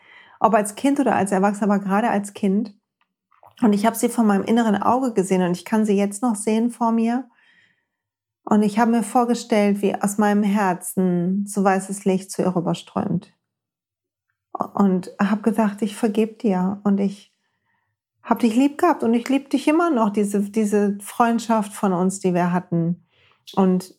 Ob 0.41 0.55
als 0.55 0.77
Kind 0.77 0.99
oder 0.99 1.15
als 1.15 1.31
Erwachsener, 1.31 1.75
aber 1.75 1.85
gerade 1.85 2.09
als 2.09 2.33
Kind. 2.33 2.75
Und 3.62 3.73
ich 3.73 3.87
habe 3.87 3.97
sie 3.97 4.08
von 4.08 4.26
meinem 4.26 4.44
inneren 4.44 4.76
Auge 4.76 5.12
gesehen 5.12 5.43
und 5.43 5.56
ich 5.56 5.64
kann 5.64 5.87
sie 5.87 5.97
jetzt 5.97 6.23
noch 6.23 6.35
sehen 6.35 6.70
vor 6.70 6.93
mir. 6.93 7.29
Und 8.44 8.62
ich 8.62 8.79
habe 8.79 8.93
mir 8.93 9.03
vorgestellt, 9.03 9.82
wie 9.82 9.94
aus 9.94 10.19
meinem 10.19 10.43
Herzen 10.43 11.47
so 11.47 11.64
weißes 11.64 12.05
Licht 12.05 12.31
zu 12.31 12.43
ihr 12.43 12.55
rüberströmt. 12.55 13.32
Und 14.52 15.11
habe 15.21 15.42
gedacht, 15.42 15.83
ich 15.83 15.97
vergebe 15.97 16.35
dir 16.35 16.81
und 16.85 17.00
ich 17.00 17.35
hab 18.23 18.38
dich 18.40 18.54
lieb 18.54 18.78
gehabt 18.78 19.02
und 19.02 19.14
ich 19.14 19.28
liebe 19.28 19.49
dich 19.49 19.69
immer 19.69 19.90
noch, 19.90 20.11
diese, 20.11 20.40
diese 20.40 20.99
Freundschaft 21.00 21.73
von 21.73 21.92
uns, 21.92 22.21
die 22.21 22.35
wir 22.35 22.52
hatten. 22.52 23.07
Und 23.54 23.95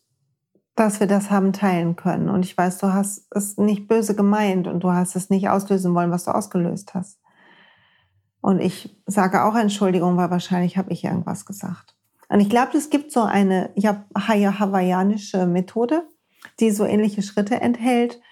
dass 0.78 1.00
wir 1.00 1.08
das 1.08 1.30
haben 1.30 1.52
teilen 1.52 1.96
können. 1.96 2.28
Und 2.28 2.44
ich 2.44 2.56
weiß, 2.56 2.78
du 2.78 2.92
hast 2.92 3.26
es 3.30 3.56
nicht 3.56 3.88
böse 3.88 4.14
gemeint 4.14 4.68
und 4.68 4.80
du 4.80 4.92
hast 4.92 5.16
es 5.16 5.28
nicht 5.28 5.48
auslösen 5.48 5.94
wollen, 5.94 6.12
was 6.12 6.24
du 6.24 6.30
ausgelöst 6.30 6.94
hast. 6.94 7.18
Und 8.48 8.62
ich 8.62 8.98
sage 9.04 9.44
auch 9.44 9.54
Entschuldigung, 9.54 10.16
weil 10.16 10.30
wahrscheinlich 10.30 10.78
habe 10.78 10.90
ich 10.90 11.04
irgendwas 11.04 11.44
gesagt. 11.44 11.94
Und 12.30 12.40
ich 12.40 12.48
glaube, 12.48 12.78
es 12.78 12.88
gibt 12.88 13.12
so 13.12 13.20
eine 13.20 13.68
hawaiianische 13.76 15.46
Methode, 15.46 16.08
die 16.58 16.70
so 16.70 16.86
ähnliche 16.86 17.20
Schritte 17.20 17.60
enthält. 17.60 18.22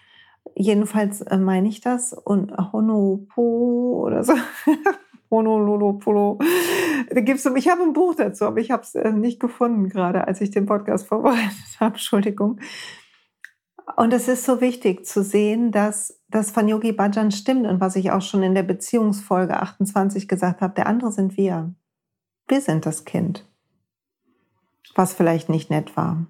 Jedenfalls 0.54 1.20
äh, 1.20 1.36
meine 1.36 1.68
ich 1.68 1.82
das. 1.82 2.14
Und 2.14 2.50
Honopo 2.56 4.04
oder 4.06 4.24
so. 4.24 4.32
Gibt's, 7.10 7.44
ich 7.44 7.68
habe 7.68 7.82
ein 7.82 7.92
Buch 7.92 8.14
dazu, 8.14 8.46
aber 8.46 8.60
ich 8.60 8.70
habe 8.70 8.84
es 8.84 8.94
äh, 8.94 9.12
nicht 9.12 9.38
gefunden 9.38 9.90
gerade, 9.90 10.26
als 10.26 10.40
ich 10.40 10.50
den 10.50 10.64
Podcast 10.64 11.06
vorbereitet 11.08 11.52
habe. 11.78 11.96
Entschuldigung. 11.96 12.58
Und 13.98 14.14
es 14.14 14.28
ist 14.28 14.46
so 14.46 14.62
wichtig 14.62 15.04
zu 15.04 15.22
sehen, 15.22 15.72
dass 15.72 16.15
das 16.28 16.50
von 16.50 16.68
Yogi 16.68 16.92
Bhajan 16.92 17.30
stimmt 17.30 17.66
und 17.66 17.80
was 17.80 17.96
ich 17.96 18.10
auch 18.10 18.22
schon 18.22 18.42
in 18.42 18.54
der 18.54 18.62
Beziehungsfolge 18.62 19.60
28 19.60 20.28
gesagt 20.28 20.60
habe, 20.60 20.74
der 20.74 20.86
andere 20.86 21.12
sind 21.12 21.36
wir. 21.36 21.74
Wir 22.48 22.60
sind 22.60 22.86
das 22.86 23.04
Kind, 23.04 23.46
was 24.94 25.12
vielleicht 25.12 25.48
nicht 25.48 25.70
nett 25.70 25.96
war. 25.96 26.26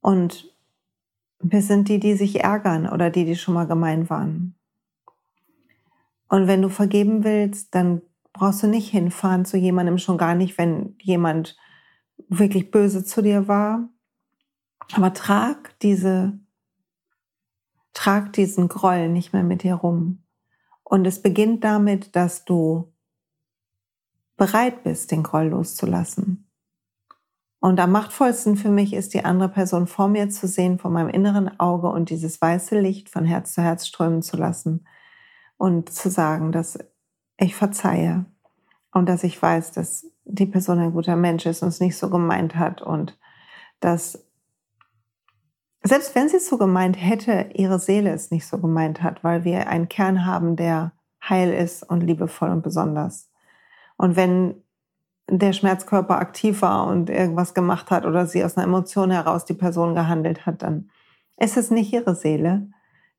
Und 0.00 0.52
wir 1.40 1.62
sind 1.62 1.88
die, 1.88 2.00
die 2.00 2.14
sich 2.14 2.42
ärgern 2.42 2.88
oder 2.88 3.10
die, 3.10 3.24
die 3.24 3.36
schon 3.36 3.54
mal 3.54 3.66
gemein 3.66 4.08
waren. 4.10 4.54
Und 6.28 6.46
wenn 6.46 6.62
du 6.62 6.68
vergeben 6.68 7.24
willst, 7.24 7.74
dann 7.74 8.02
brauchst 8.32 8.62
du 8.62 8.66
nicht 8.66 8.90
hinfahren 8.90 9.44
zu 9.44 9.56
jemandem, 9.56 9.98
schon 9.98 10.18
gar 10.18 10.34
nicht, 10.34 10.58
wenn 10.58 10.94
jemand 11.00 11.56
wirklich 12.28 12.70
böse 12.70 13.04
zu 13.04 13.22
dir 13.22 13.48
war. 13.48 13.88
Aber 14.92 15.12
trag 15.12 15.78
diese, 15.80 16.38
trag 18.08 18.32
diesen 18.32 18.68
Groll 18.68 19.10
nicht 19.10 19.34
mehr 19.34 19.42
mit 19.42 19.62
dir 19.62 19.74
rum. 19.74 20.24
Und 20.82 21.06
es 21.06 21.20
beginnt 21.20 21.62
damit, 21.62 22.16
dass 22.16 22.46
du 22.46 22.90
bereit 24.38 24.82
bist, 24.82 25.10
den 25.10 25.22
Groll 25.22 25.48
loszulassen. 25.48 26.50
Und 27.60 27.78
am 27.80 27.92
machtvollsten 27.92 28.56
für 28.56 28.70
mich 28.70 28.94
ist, 28.94 29.12
die 29.12 29.26
andere 29.26 29.50
Person 29.50 29.86
vor 29.86 30.08
mir 30.08 30.30
zu 30.30 30.46
sehen, 30.46 30.78
vor 30.78 30.90
meinem 30.90 31.10
inneren 31.10 31.60
Auge 31.60 31.88
und 31.88 32.08
dieses 32.08 32.40
weiße 32.40 32.80
Licht 32.80 33.10
von 33.10 33.26
Herz 33.26 33.52
zu 33.52 33.60
Herz 33.60 33.86
strömen 33.86 34.22
zu 34.22 34.38
lassen 34.38 34.86
und 35.58 35.92
zu 35.92 36.08
sagen, 36.08 36.50
dass 36.50 36.78
ich 37.36 37.56
verzeihe 37.56 38.24
und 38.90 39.06
dass 39.06 39.22
ich 39.22 39.42
weiß, 39.42 39.72
dass 39.72 40.06
die 40.24 40.46
Person 40.46 40.78
ein 40.78 40.92
guter 40.92 41.16
Mensch 41.16 41.44
ist 41.44 41.62
und 41.62 41.68
es 41.68 41.80
nicht 41.80 41.98
so 41.98 42.08
gemeint 42.08 42.54
hat 42.54 42.80
und 42.80 43.18
dass 43.80 44.27
selbst 45.88 46.14
wenn 46.14 46.28
sie 46.28 46.36
es 46.36 46.48
so 46.48 46.58
gemeint 46.58 46.96
hätte, 46.96 47.50
ihre 47.54 47.78
Seele 47.78 48.10
es 48.10 48.30
nicht 48.30 48.46
so 48.46 48.58
gemeint 48.58 49.02
hat, 49.02 49.24
weil 49.24 49.44
wir 49.44 49.68
einen 49.68 49.88
Kern 49.88 50.26
haben, 50.26 50.56
der 50.56 50.92
heil 51.26 51.52
ist 51.52 51.82
und 51.82 52.02
liebevoll 52.02 52.50
und 52.50 52.62
besonders. 52.62 53.30
Und 53.96 54.16
wenn 54.16 54.62
der 55.30 55.52
Schmerzkörper 55.52 56.18
aktiv 56.18 56.62
war 56.62 56.86
und 56.86 57.10
irgendwas 57.10 57.54
gemacht 57.54 57.90
hat 57.90 58.06
oder 58.06 58.26
sie 58.26 58.44
aus 58.44 58.56
einer 58.56 58.66
Emotion 58.66 59.10
heraus 59.10 59.44
die 59.44 59.54
Person 59.54 59.94
gehandelt 59.94 60.46
hat, 60.46 60.62
dann 60.62 60.90
ist 61.36 61.56
es 61.56 61.70
nicht 61.70 61.92
ihre 61.92 62.14
Seele, 62.14 62.70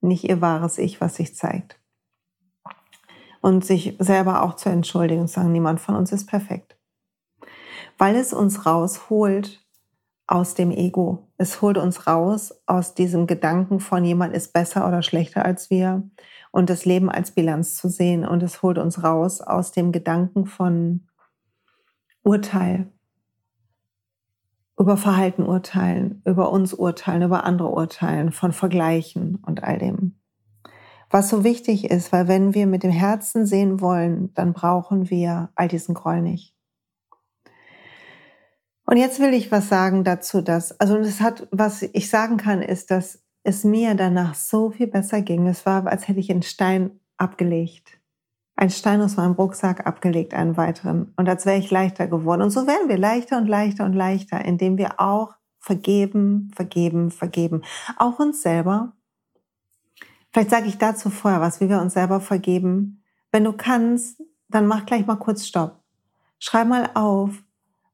nicht 0.01 0.23
ihr 0.23 0.41
wahres 0.41 0.77
Ich, 0.77 0.99
was 1.01 1.15
sich 1.15 1.35
zeigt. 1.35 1.79
Und 3.41 3.63
sich 3.63 3.95
selber 3.99 4.43
auch 4.43 4.55
zu 4.55 4.69
entschuldigen 4.69 5.21
und 5.21 5.29
sagen, 5.29 5.51
niemand 5.51 5.79
von 5.79 5.95
uns 5.95 6.11
ist 6.11 6.25
perfekt. 6.25 6.77
Weil 7.97 8.15
es 8.15 8.33
uns 8.33 8.65
rausholt 8.65 9.65
aus 10.29 10.53
dem 10.53 10.69
Ego. 10.69 11.27
Es 11.37 11.59
holt 11.59 11.79
uns 11.79 12.05
raus 12.05 12.53
aus 12.67 12.93
diesem 12.93 13.25
Gedanken 13.25 13.79
von 13.79 14.05
jemand 14.05 14.35
ist 14.35 14.53
besser 14.53 14.87
oder 14.87 15.01
schlechter 15.01 15.43
als 15.43 15.71
wir 15.71 16.03
und 16.51 16.69
das 16.69 16.85
Leben 16.85 17.09
als 17.09 17.31
Bilanz 17.31 17.75
zu 17.75 17.89
sehen. 17.89 18.23
Und 18.25 18.43
es 18.43 18.61
holt 18.61 18.77
uns 18.77 19.03
raus 19.03 19.41
aus 19.41 19.71
dem 19.71 19.91
Gedanken 19.91 20.45
von 20.45 21.07
Urteil, 22.21 22.91
über 24.77 24.97
Verhalten 24.97 25.43
urteilen, 25.43 26.21
über 26.25 26.51
uns 26.51 26.75
urteilen, 26.75 27.23
über 27.23 27.43
andere 27.43 27.69
urteilen, 27.69 28.31
von 28.31 28.53
Vergleichen 28.53 29.39
und 29.43 29.63
all 29.63 29.79
dem. 29.79 30.19
Was 31.09 31.29
so 31.29 31.43
wichtig 31.43 31.89
ist, 31.89 32.11
weil 32.11 32.27
wenn 32.27 32.53
wir 32.53 32.67
mit 32.67 32.83
dem 32.83 32.91
Herzen 32.91 33.47
sehen 33.47 33.81
wollen, 33.81 34.31
dann 34.35 34.53
brauchen 34.53 35.09
wir 35.09 35.49
all 35.55 35.67
diesen 35.67 35.95
Groll 35.95 36.21
nicht. 36.21 36.58
Und 38.89 38.97
jetzt 38.97 39.19
will 39.19 39.35
ich 39.35 39.51
was 39.51 39.69
sagen 39.69 40.03
dazu, 40.03 40.41
dass, 40.41 40.79
also 40.79 40.97
das 40.97 41.21
hat, 41.21 41.47
was 41.51 41.83
ich 41.83 42.09
sagen 42.09 42.37
kann, 42.37 42.63
ist, 42.63 42.89
dass 42.89 43.21
es 43.43 43.63
mir 43.63 43.93
danach 43.93 44.33
so 44.33 44.71
viel 44.71 44.87
besser 44.87 45.21
ging. 45.21 45.45
Es 45.45 45.63
war, 45.67 45.85
als 45.85 46.07
hätte 46.07 46.19
ich 46.19 46.31
einen 46.31 46.41
Stein 46.41 46.99
abgelegt. 47.15 47.99
Ein 48.55 48.71
Stein 48.71 48.99
aus 49.03 49.15
meinem 49.15 49.33
Rucksack 49.33 49.85
abgelegt, 49.85 50.33
einen 50.33 50.57
weiteren. 50.57 51.13
Und 51.17 51.29
als 51.29 51.45
wäre 51.45 51.59
ich 51.59 51.69
leichter 51.69 52.07
geworden. 52.07 52.41
Und 52.41 52.49
so 52.49 52.65
werden 52.65 52.89
wir 52.89 52.97
leichter 52.97 53.37
und 53.37 53.45
leichter 53.45 53.85
und 53.85 53.93
leichter, 53.93 54.43
indem 54.43 54.79
wir 54.79 54.99
auch 54.99 55.35
vergeben, 55.59 56.49
vergeben, 56.55 57.11
vergeben. 57.11 57.61
Auch 57.95 58.17
uns 58.17 58.41
selber. 58.41 58.93
Vielleicht 60.33 60.49
sage 60.49 60.65
ich 60.65 60.79
dazu 60.79 61.11
vorher 61.11 61.41
was, 61.41 61.61
wie 61.61 61.69
wir 61.69 61.79
uns 61.79 61.93
selber 61.93 62.21
vergeben. 62.21 63.03
Wenn 63.31 63.43
du 63.43 63.53
kannst, 63.53 64.19
dann 64.47 64.65
mach 64.65 64.87
gleich 64.87 65.05
mal 65.05 65.17
kurz 65.17 65.45
Stopp. 65.45 65.83
Schreib 66.39 66.67
mal 66.67 66.89
auf, 66.95 67.43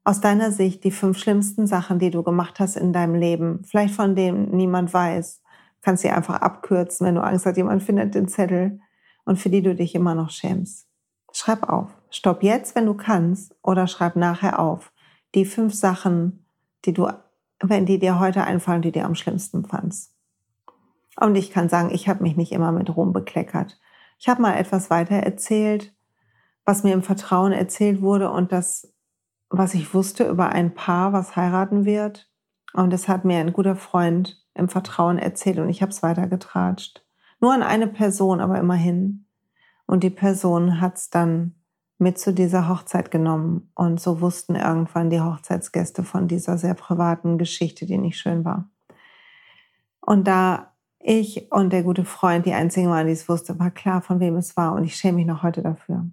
aus 0.06 0.22
deiner 0.22 0.52
Sicht 0.52 0.84
die 0.84 0.92
fünf 0.92 1.18
schlimmsten 1.18 1.66
Sachen, 1.66 1.98
die 1.98 2.12
du 2.12 2.22
gemacht 2.22 2.60
hast 2.60 2.78
in 2.78 2.94
deinem 2.94 3.16
Leben, 3.16 3.64
vielleicht 3.66 3.96
von 3.96 4.16
denen 4.16 4.56
niemand 4.56 4.94
weiß, 4.94 5.42
kannst 5.82 6.04
sie 6.04 6.12
einfach 6.12 6.42
abkürzen, 6.42 7.08
wenn 7.08 7.16
du 7.16 7.24
Angst 7.24 7.46
hast, 7.46 7.58
jemand 7.58 7.84
findet 7.84 8.14
den 8.14 8.28
Zettel 8.28 8.80
und 9.26 9.38
für 9.38 9.50
die 9.50 9.64
du 9.64 9.76
dich 9.76 9.96
immer 9.96 10.14
noch 10.14 10.30
schämst. 10.30 10.88
Schreib 11.34 11.68
auf. 11.68 11.90
Stopp 12.12 12.44
jetzt, 12.44 12.76
wenn 12.76 12.86
du 12.86 12.94
kannst, 12.94 13.56
oder 13.64 13.88
schreib 13.88 14.16
nachher 14.16 14.60
auf. 14.60 14.94
Die 15.34 15.44
fünf 15.44 15.74
Sachen, 15.74 16.46
die 16.86 16.94
du, 16.94 17.10
wenn 17.60 17.88
die 17.88 18.00
dir 18.00 18.20
heute 18.20 18.44
einfallen, 18.44 18.84
die 18.84 18.92
dir 18.92 19.06
am 19.06 19.16
schlimmsten 19.16 19.66
fandst. 19.66 20.14
Und 21.20 21.36
ich 21.36 21.52
kann 21.52 21.68
sagen, 21.68 21.90
ich 21.92 22.08
habe 22.08 22.24
mich 22.24 22.38
nicht 22.38 22.52
immer 22.52 22.72
mit 22.72 22.96
Ruhm 22.96 23.12
bekleckert. 23.12 23.80
Ich 24.20 24.30
habe 24.30 24.42
mal 24.42 24.56
etwas 24.56 24.90
weiter 24.92 25.16
erzählt, 25.16 25.94
was 26.64 26.84
mir 26.84 26.94
im 26.94 27.04
Vertrauen 27.04 27.52
erzählt 27.52 28.02
wurde 28.02 28.30
und 28.30 28.52
das 28.52 28.95
was 29.58 29.74
ich 29.74 29.94
wusste 29.94 30.28
über 30.28 30.50
ein 30.50 30.74
Paar, 30.74 31.14
was 31.14 31.36
heiraten 31.36 31.86
wird. 31.86 32.30
Und 32.74 32.92
das 32.92 33.08
hat 33.08 33.26
mir 33.26 33.40
ein 33.40 33.54
guter 33.54 33.76
Freund 33.76 34.44
im 34.54 34.70
Vertrauen 34.70 35.18
erzählt 35.18 35.60
und 35.60 35.70
ich 35.70 35.82
habe 35.82 35.92
es 35.92 36.04
weitergetratscht. 36.04 37.06
Nur 37.40 37.54
an 37.54 37.64
eine 37.64 37.88
Person, 37.88 38.40
aber 38.40 38.60
immerhin. 38.60 39.26
Und 39.86 40.04
die 40.04 40.10
Person 40.10 40.82
hat 40.82 40.98
es 40.98 41.10
dann 41.10 41.56
mit 41.98 42.18
zu 42.20 42.34
dieser 42.34 42.68
Hochzeit 42.68 43.12
genommen. 43.12 43.72
Und 43.76 44.00
so 44.00 44.22
wussten 44.22 44.56
irgendwann 44.56 45.10
die 45.10 45.22
Hochzeitsgäste 45.22 46.04
von 46.04 46.28
dieser 46.28 46.58
sehr 46.58 46.74
privaten 46.74 47.38
Geschichte, 47.38 47.86
die 47.86 47.98
nicht 47.98 48.18
schön 48.18 48.46
war. 48.46 48.70
Und 50.02 50.28
da 50.28 50.74
ich 51.00 51.52
und 51.52 51.72
der 51.72 51.84
gute 51.84 52.04
Freund 52.04 52.46
die 52.46 52.54
einzigen 52.54 52.90
waren, 52.90 53.08
die 53.08 53.14
es 53.14 53.30
wusste, 53.30 53.60
war 53.60 53.72
klar, 53.72 54.02
von 54.02 54.20
wem 54.20 54.36
es 54.36 54.58
war. 54.58 54.74
Und 54.74 54.84
ich 54.84 54.96
schäme 54.96 55.18
mich 55.18 55.28
noch 55.28 55.44
heute 55.44 55.62
dafür. 55.62 56.06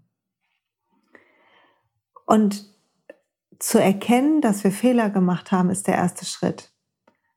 Und 2.27 2.72
zu 3.63 3.79
erkennen, 3.81 4.41
dass 4.41 4.65
wir 4.65 4.73
Fehler 4.73 5.09
gemacht 5.09 5.53
haben, 5.53 5.71
ist 5.71 5.87
der 5.87 5.95
erste 5.95 6.25
Schritt. 6.25 6.73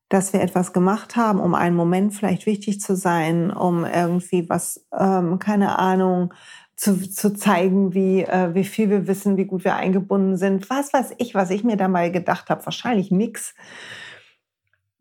Dass 0.10 0.34
wir 0.34 0.42
etwas 0.42 0.74
gemacht 0.74 1.16
haben, 1.16 1.40
um 1.40 1.54
einen 1.54 1.76
Moment 1.76 2.14
vielleicht 2.14 2.48
wichtig 2.48 2.82
zu 2.82 2.96
sein, 2.96 3.52
um 3.52 3.86
irgendwie 3.86 4.50
was, 4.50 4.86
ähm, 4.92 5.38
keine 5.38 5.78
Ahnung, 5.78 6.34
zu, 6.76 7.10
zu 7.10 7.34
zeigen, 7.34 7.94
wie, 7.94 8.24
äh, 8.24 8.54
wie 8.56 8.64
viel 8.64 8.90
wir 8.90 9.08
wissen, 9.08 9.38
wie 9.38 9.46
gut 9.46 9.64
wir 9.64 9.76
eingebunden 9.76 10.36
sind. 10.36 10.70
Was 10.70 10.94
weiß 10.94 11.14
ich, 11.20 11.36
was 11.36 11.52
ich 11.52 11.64
mir 11.64 11.78
da 11.78 11.88
mal 11.88 12.12
gedacht 12.12 12.50
habe. 12.50 12.66
Wahrscheinlich 12.66 13.12
nix. 13.12 13.54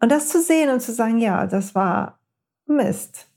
Und 0.01 0.13
das 0.13 0.29
zu 0.29 0.43
sehen 0.43 0.71
und 0.71 0.81
zu 0.81 0.93
sagen, 0.93 1.19
ja, 1.19 1.47
das 1.47 1.75
war 1.75 2.21
Mist, 2.67 3.29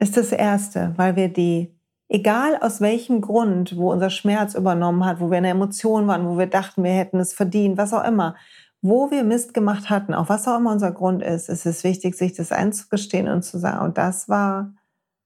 ist 0.00 0.16
das 0.16 0.32
Erste, 0.32 0.92
weil 0.96 1.14
wir 1.14 1.28
die 1.28 1.73
egal 2.08 2.56
aus 2.60 2.80
welchem 2.80 3.20
Grund, 3.20 3.76
wo 3.76 3.92
unser 3.92 4.10
Schmerz 4.10 4.54
übernommen 4.54 5.04
hat, 5.04 5.20
wo 5.20 5.30
wir 5.30 5.38
eine 5.38 5.48
Emotion 5.48 6.06
waren, 6.06 6.28
wo 6.28 6.38
wir 6.38 6.46
dachten, 6.46 6.84
wir 6.84 6.92
hätten 6.92 7.18
es 7.18 7.32
verdient, 7.32 7.76
was 7.76 7.92
auch 7.92 8.04
immer, 8.04 8.36
wo 8.82 9.10
wir 9.10 9.24
Mist 9.24 9.54
gemacht 9.54 9.88
hatten, 9.88 10.12
auch 10.12 10.28
was 10.28 10.46
auch 10.46 10.58
immer 10.58 10.72
unser 10.72 10.92
Grund 10.92 11.22
ist, 11.22 11.48
ist 11.48 11.64
es 11.64 11.84
wichtig, 11.84 12.14
sich 12.16 12.34
das 12.34 12.52
einzugestehen 12.52 13.28
und 13.28 13.42
zu 13.42 13.58
sagen, 13.58 13.84
und 13.84 13.96
das 13.96 14.28
war, 14.28 14.74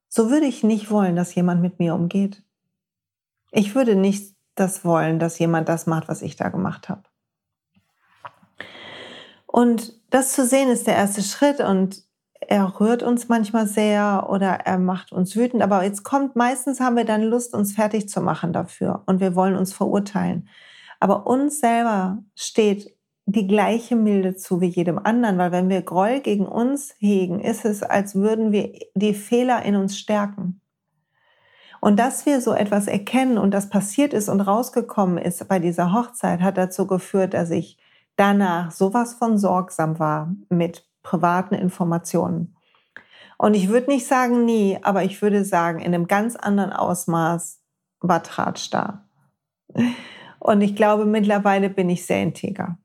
so 0.09 0.31
würde 0.31 0.47
ich 0.47 0.63
nicht 0.63 0.91
wollen, 0.91 1.17
dass 1.17 1.35
jemand 1.35 1.61
mit 1.61 1.79
mir 1.79 1.95
umgeht. 1.95 2.43
Ich 3.51 3.75
würde 3.75 3.97
nicht 3.97 4.37
das 4.55 4.85
wollen, 4.85 5.19
dass 5.19 5.39
jemand 5.39 5.69
das 5.69 5.87
macht, 5.87 6.09
was 6.09 6.23
ich 6.23 6.37
da 6.37 6.49
gemacht 6.51 6.89
habe. 6.89 7.03
Und 9.47 9.95
das 10.11 10.33
zu 10.33 10.47
sehen 10.47 10.69
ist 10.69 10.87
der 10.87 10.97
erste 10.97 11.23
Schritt 11.23 11.61
und 11.61 12.05
er 12.51 12.81
rührt 12.81 13.03
uns 13.03 13.29
manchmal 13.29 13.67
sehr 13.67 14.27
oder 14.31 14.61
er 14.65 14.79
macht 14.79 15.13
uns 15.13 15.37
wütend. 15.37 15.63
Aber 15.63 15.85
jetzt 15.85 16.03
kommt, 16.03 16.35
meistens 16.35 16.81
haben 16.81 16.97
wir 16.97 17.05
dann 17.05 17.23
Lust, 17.23 17.55
uns 17.55 17.75
fertig 17.75 18.09
zu 18.09 18.23
machen 18.23 18.55
dafür 18.55 19.03
und 19.05 19.21
wir 19.21 19.35
wollen 19.35 19.55
uns 19.55 19.75
verurteilen. 19.75 20.49
Aber 20.99 21.27
uns 21.27 21.61
selber 21.61 22.25
steht 22.35 22.97
die 23.27 23.47
gleiche 23.47 23.97
Milde 23.97 24.35
zu 24.35 24.63
wie 24.63 24.69
jedem 24.69 24.99
anderen, 24.99 25.37
weil 25.37 25.53
wenn 25.53 25.69
wir 25.69 25.83
Groll 25.83 26.21
gegen 26.21 26.47
uns 26.47 26.95
hegen, 26.99 27.39
ist 27.41 27.67
es, 27.67 27.83
als 27.83 28.15
würden 28.15 28.51
wir 28.51 28.73
die 28.95 29.13
Fehler 29.13 29.63
in 29.65 29.77
uns 29.77 29.99
stärken. 29.99 30.63
Und 31.83 32.01
dass 32.01 32.25
wir 32.25 32.41
so 32.41 32.55
etwas 32.55 32.87
erkennen 32.87 33.37
und 33.37 33.53
das 33.53 33.69
passiert 33.69 34.15
ist 34.15 34.31
und 34.31 34.41
rausgekommen 34.41 35.19
ist 35.19 35.47
bei 35.49 35.59
dieser 35.59 35.93
Hochzeit, 35.93 36.41
hat 36.41 36.57
dazu 36.57 36.87
geführt, 36.87 37.35
dass 37.35 37.51
ich 37.51 37.77
danach 38.17 38.71
sowas 38.71 39.13
von 39.13 39.37
sorgsam 39.37 39.99
war 39.99 40.35
mit 40.49 40.88
privaten 41.09 41.55
Informationen. 41.55 42.55
Und 43.39 43.55
ich 43.55 43.69
würde 43.69 43.91
nicht 43.91 44.07
sagen 44.07 44.45
nie, 44.45 44.79
aber 44.83 45.05
ich 45.05 45.23
würde 45.23 45.43
sagen, 45.45 45.79
in 45.79 45.95
einem 45.95 46.07
ganz 46.07 46.37
anderen 46.37 46.73
Ausmaß 46.73 47.63
war 48.01 48.23
Tratsch 48.23 48.71
da. 48.71 49.09
Und 50.39 50.61
ich 50.61 50.77
glaube, 50.77 51.07
mittlerweile 51.07 51.71
bin 51.71 51.89
ich 51.89 52.05
sehr 52.05 52.23
integer. 52.23 52.77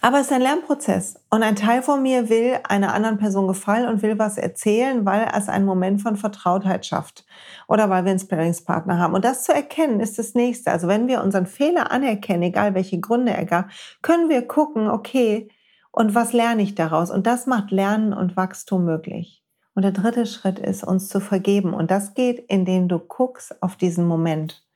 Aber 0.00 0.20
es 0.20 0.26
ist 0.26 0.32
ein 0.32 0.42
Lernprozess. 0.42 1.18
Und 1.30 1.42
ein 1.42 1.56
Teil 1.56 1.82
von 1.82 2.02
mir 2.02 2.28
will 2.28 2.58
einer 2.68 2.94
anderen 2.94 3.16
Person 3.16 3.48
gefallen 3.48 3.88
und 3.88 4.02
will 4.02 4.18
was 4.18 4.36
erzählen, 4.36 5.04
weil 5.06 5.26
es 5.34 5.48
einen 5.48 5.64
Moment 5.64 6.02
von 6.02 6.16
Vertrautheit 6.16 6.84
schafft. 6.84 7.24
Oder 7.68 7.88
weil 7.88 8.04
wir 8.04 8.10
einen 8.10 8.20
Sparringspartner 8.20 8.98
haben. 8.98 9.14
Und 9.14 9.24
das 9.24 9.44
zu 9.44 9.52
erkennen 9.52 10.00
ist 10.00 10.18
das 10.18 10.34
nächste. 10.34 10.70
Also 10.70 10.88
wenn 10.88 11.08
wir 11.08 11.22
unseren 11.22 11.46
Fehler 11.46 11.90
anerkennen, 11.90 12.42
egal 12.42 12.74
welche 12.74 13.00
Gründe 13.00 13.32
er 13.32 13.46
gab, 13.46 13.70
können 14.02 14.28
wir 14.28 14.46
gucken, 14.46 14.88
okay, 14.88 15.48
und 15.94 16.16
was 16.16 16.32
lerne 16.32 16.62
ich 16.62 16.74
daraus? 16.74 17.12
Und 17.12 17.24
das 17.24 17.46
macht 17.46 17.70
Lernen 17.70 18.12
und 18.12 18.36
Wachstum 18.36 18.84
möglich. 18.84 19.44
Und 19.76 19.82
der 19.82 19.92
dritte 19.92 20.26
Schritt 20.26 20.58
ist, 20.58 20.82
uns 20.82 21.08
zu 21.08 21.20
vergeben. 21.20 21.72
Und 21.72 21.92
das 21.92 22.14
geht, 22.14 22.40
indem 22.48 22.88
du 22.88 22.98
guckst 22.98 23.62
auf 23.62 23.76
diesen 23.76 24.04
Moment. 24.04 24.66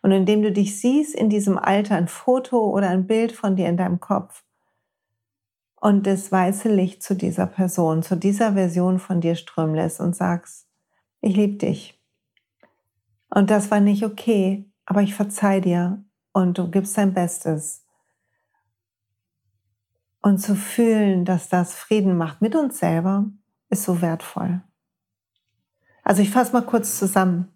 Und 0.00 0.12
indem 0.12 0.40
du 0.40 0.50
dich 0.50 0.80
siehst 0.80 1.14
in 1.14 1.28
diesem 1.28 1.58
Alter, 1.58 1.96
ein 1.96 2.08
Foto 2.08 2.70
oder 2.70 2.88
ein 2.88 3.06
Bild 3.06 3.32
von 3.32 3.54
dir 3.54 3.68
in 3.68 3.76
deinem 3.76 4.00
Kopf. 4.00 4.44
Und 5.76 6.06
das 6.06 6.32
weiße 6.32 6.74
Licht 6.74 7.02
zu 7.02 7.16
dieser 7.16 7.46
Person, 7.46 8.02
zu 8.02 8.16
dieser 8.16 8.54
Version 8.54 8.98
von 8.98 9.20
dir 9.20 9.34
strömen 9.34 9.74
lässt 9.74 10.00
und 10.00 10.16
sagst, 10.16 10.68
ich 11.20 11.36
liebe 11.36 11.58
dich. 11.58 12.00
Und 13.28 13.50
das 13.50 13.70
war 13.70 13.80
nicht 13.80 14.06
okay, 14.06 14.70
aber 14.86 15.02
ich 15.02 15.14
verzeih 15.14 15.60
dir 15.60 16.02
und 16.32 16.56
du 16.56 16.70
gibst 16.70 16.96
dein 16.96 17.12
Bestes 17.12 17.81
und 20.22 20.38
zu 20.38 20.54
fühlen, 20.54 21.24
dass 21.24 21.48
das 21.48 21.74
Frieden 21.74 22.16
macht 22.16 22.40
mit 22.40 22.54
uns 22.54 22.78
selber, 22.78 23.26
ist 23.68 23.84
so 23.84 24.00
wertvoll. 24.00 24.62
Also 26.04 26.22
ich 26.22 26.30
fasse 26.30 26.52
mal 26.52 26.62
kurz 26.62 26.98
zusammen. 26.98 27.48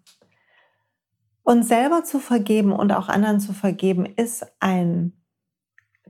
Uns 1.43 1.69
selber 1.69 2.03
zu 2.03 2.19
vergeben 2.19 2.73
und 2.73 2.91
auch 2.91 3.07
anderen 3.07 3.39
zu 3.39 3.53
vergeben, 3.53 4.05
ist 4.05 4.45
ein 4.59 5.13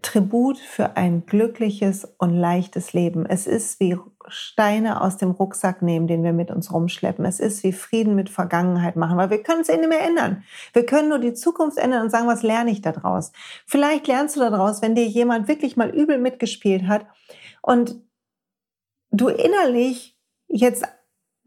Tribut 0.01 0.57
für 0.57 0.97
ein 0.97 1.25
glückliches 1.25 2.05
und 2.17 2.35
leichtes 2.35 2.93
Leben. 2.93 3.25
Es 3.25 3.47
ist 3.47 3.79
wie 3.79 3.97
Steine 4.27 5.01
aus 5.01 5.17
dem 5.17 5.31
Rucksack 5.31 5.81
nehmen, 5.81 6.07
den 6.07 6.23
wir 6.23 6.33
mit 6.33 6.51
uns 6.51 6.71
rumschleppen. 6.71 7.25
Es 7.25 7.39
ist 7.39 7.63
wie 7.63 7.71
Frieden 7.71 8.15
mit 8.15 8.29
Vergangenheit 8.29 8.95
machen, 8.95 9.17
weil 9.17 9.29
wir 9.29 9.43
können 9.43 9.61
es 9.61 9.69
eh 9.69 9.77
nicht 9.77 9.89
mehr 9.89 10.01
ändern. 10.01 10.43
Wir 10.73 10.85
können 10.85 11.09
nur 11.09 11.19
die 11.19 11.33
Zukunft 11.33 11.77
ändern 11.77 12.03
und 12.03 12.09
sagen, 12.09 12.27
was 12.27 12.43
lerne 12.43 12.71
ich 12.71 12.81
daraus? 12.81 13.31
Vielleicht 13.65 14.07
lernst 14.07 14.35
du 14.35 14.39
daraus, 14.41 14.81
wenn 14.81 14.95
dir 14.95 15.07
jemand 15.07 15.47
wirklich 15.47 15.77
mal 15.77 15.89
übel 15.89 16.17
mitgespielt 16.17 16.87
hat 16.87 17.05
und 17.61 17.95
du 19.11 19.29
innerlich 19.29 20.17
jetzt 20.47 20.85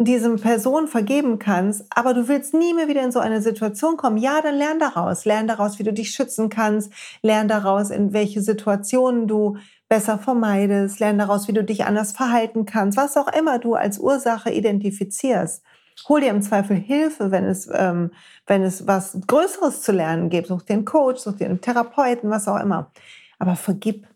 diesem 0.04 0.37
Person 0.37 0.88
vergeben 0.88 1.38
kannst, 1.38 1.85
aber 1.90 2.14
du 2.14 2.26
willst 2.26 2.54
nie 2.54 2.73
mehr 2.73 2.88
wieder 2.88 3.02
in 3.02 3.12
so 3.12 3.19
eine 3.19 3.42
Situation 3.42 3.97
kommen, 3.97 4.16
ja, 4.16 4.40
dann 4.40 4.57
lern 4.57 4.78
daraus. 4.78 5.25
Lern 5.26 5.47
daraus, 5.47 5.78
wie 5.78 5.83
du 5.83 5.92
dich 5.92 6.11
schützen 6.12 6.49
kannst. 6.49 6.92
Lern 7.23 7.49
daraus, 7.49 7.90
in 7.90 8.12
welche 8.12 8.40
Situationen 8.40 9.28
du 9.28 9.59
besser 9.88 10.19
vermeidest. 10.19 11.00
Lern 11.00 11.19
daraus, 11.19 11.49
wie 11.49 11.52
du 11.52 11.62
dich 11.62 11.85
anders 11.85 12.12
verhalten 12.12 12.64
kannst. 12.64 12.97
Was 12.97 13.16
auch 13.16 13.28
immer 13.28 13.59
du 13.59 13.75
als 13.75 13.99
Ursache 13.99 14.50
identifizierst. 14.50 15.62
Hol 16.09 16.23
dir 16.23 16.30
im 16.30 16.40
Zweifel 16.40 16.76
Hilfe, 16.76 17.30
wenn 17.30 17.45
es, 17.45 17.69
ähm, 17.71 18.12
wenn 18.47 18.62
es 18.62 18.87
was 18.87 19.19
Größeres 19.26 19.83
zu 19.83 19.92
lernen 19.92 20.30
gibt. 20.30 20.49
Such 20.49 20.62
dir 20.62 20.75
einen 20.75 20.87
Coach, 20.87 21.21
such 21.21 21.37
dir 21.37 21.47
einen 21.47 21.61
Therapeuten, 21.61 22.30
was 22.30 22.49
auch 22.49 22.59
immer. 22.59 22.90
Aber 23.38 23.54
vergib. 23.54 24.07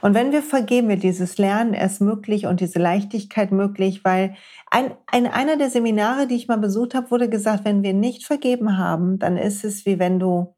Und 0.00 0.14
wenn 0.14 0.32
wir 0.32 0.42
vergeben, 0.42 0.88
wird 0.88 1.02
dieses 1.02 1.38
Lernen 1.38 1.74
erst 1.74 2.00
möglich 2.00 2.46
und 2.46 2.60
diese 2.60 2.78
Leichtigkeit 2.78 3.52
möglich, 3.52 4.04
weil 4.04 4.34
ein, 4.70 4.94
ein, 5.06 5.26
einer 5.26 5.56
der 5.56 5.70
Seminare, 5.70 6.26
die 6.26 6.36
ich 6.36 6.48
mal 6.48 6.58
besucht 6.58 6.94
habe, 6.94 7.10
wurde 7.10 7.28
gesagt, 7.28 7.64
wenn 7.64 7.82
wir 7.82 7.94
nicht 7.94 8.24
vergeben 8.24 8.78
haben, 8.78 9.18
dann 9.18 9.36
ist 9.36 9.64
es 9.64 9.86
wie 9.86 9.98
wenn 9.98 10.18
du 10.18 10.54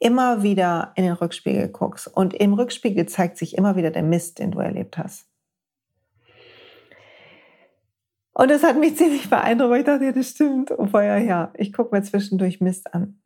immer 0.00 0.42
wieder 0.42 0.92
in 0.96 1.04
den 1.04 1.12
Rückspiegel 1.12 1.68
guckst. 1.68 2.06
Und 2.06 2.34
im 2.34 2.54
Rückspiegel 2.54 3.06
zeigt 3.06 3.36
sich 3.36 3.56
immer 3.56 3.76
wieder 3.76 3.90
der 3.90 4.02
Mist, 4.02 4.38
den 4.38 4.52
du 4.52 4.58
erlebt 4.58 4.98
hast. 4.98 5.26
Und 8.32 8.50
das 8.50 8.62
hat 8.62 8.78
mich 8.78 8.96
ziemlich 8.96 9.28
beeindruckt, 9.28 9.70
weil 9.70 9.80
ich 9.80 9.86
dachte, 9.86 10.04
ja, 10.04 10.12
das 10.12 10.30
stimmt. 10.30 10.70
Und 10.70 10.90
vorher, 10.90 11.18
ja, 11.18 11.52
ich 11.56 11.72
gucke 11.72 11.94
mir 11.94 12.02
zwischendurch 12.02 12.60
Mist 12.60 12.94
an. 12.94 13.20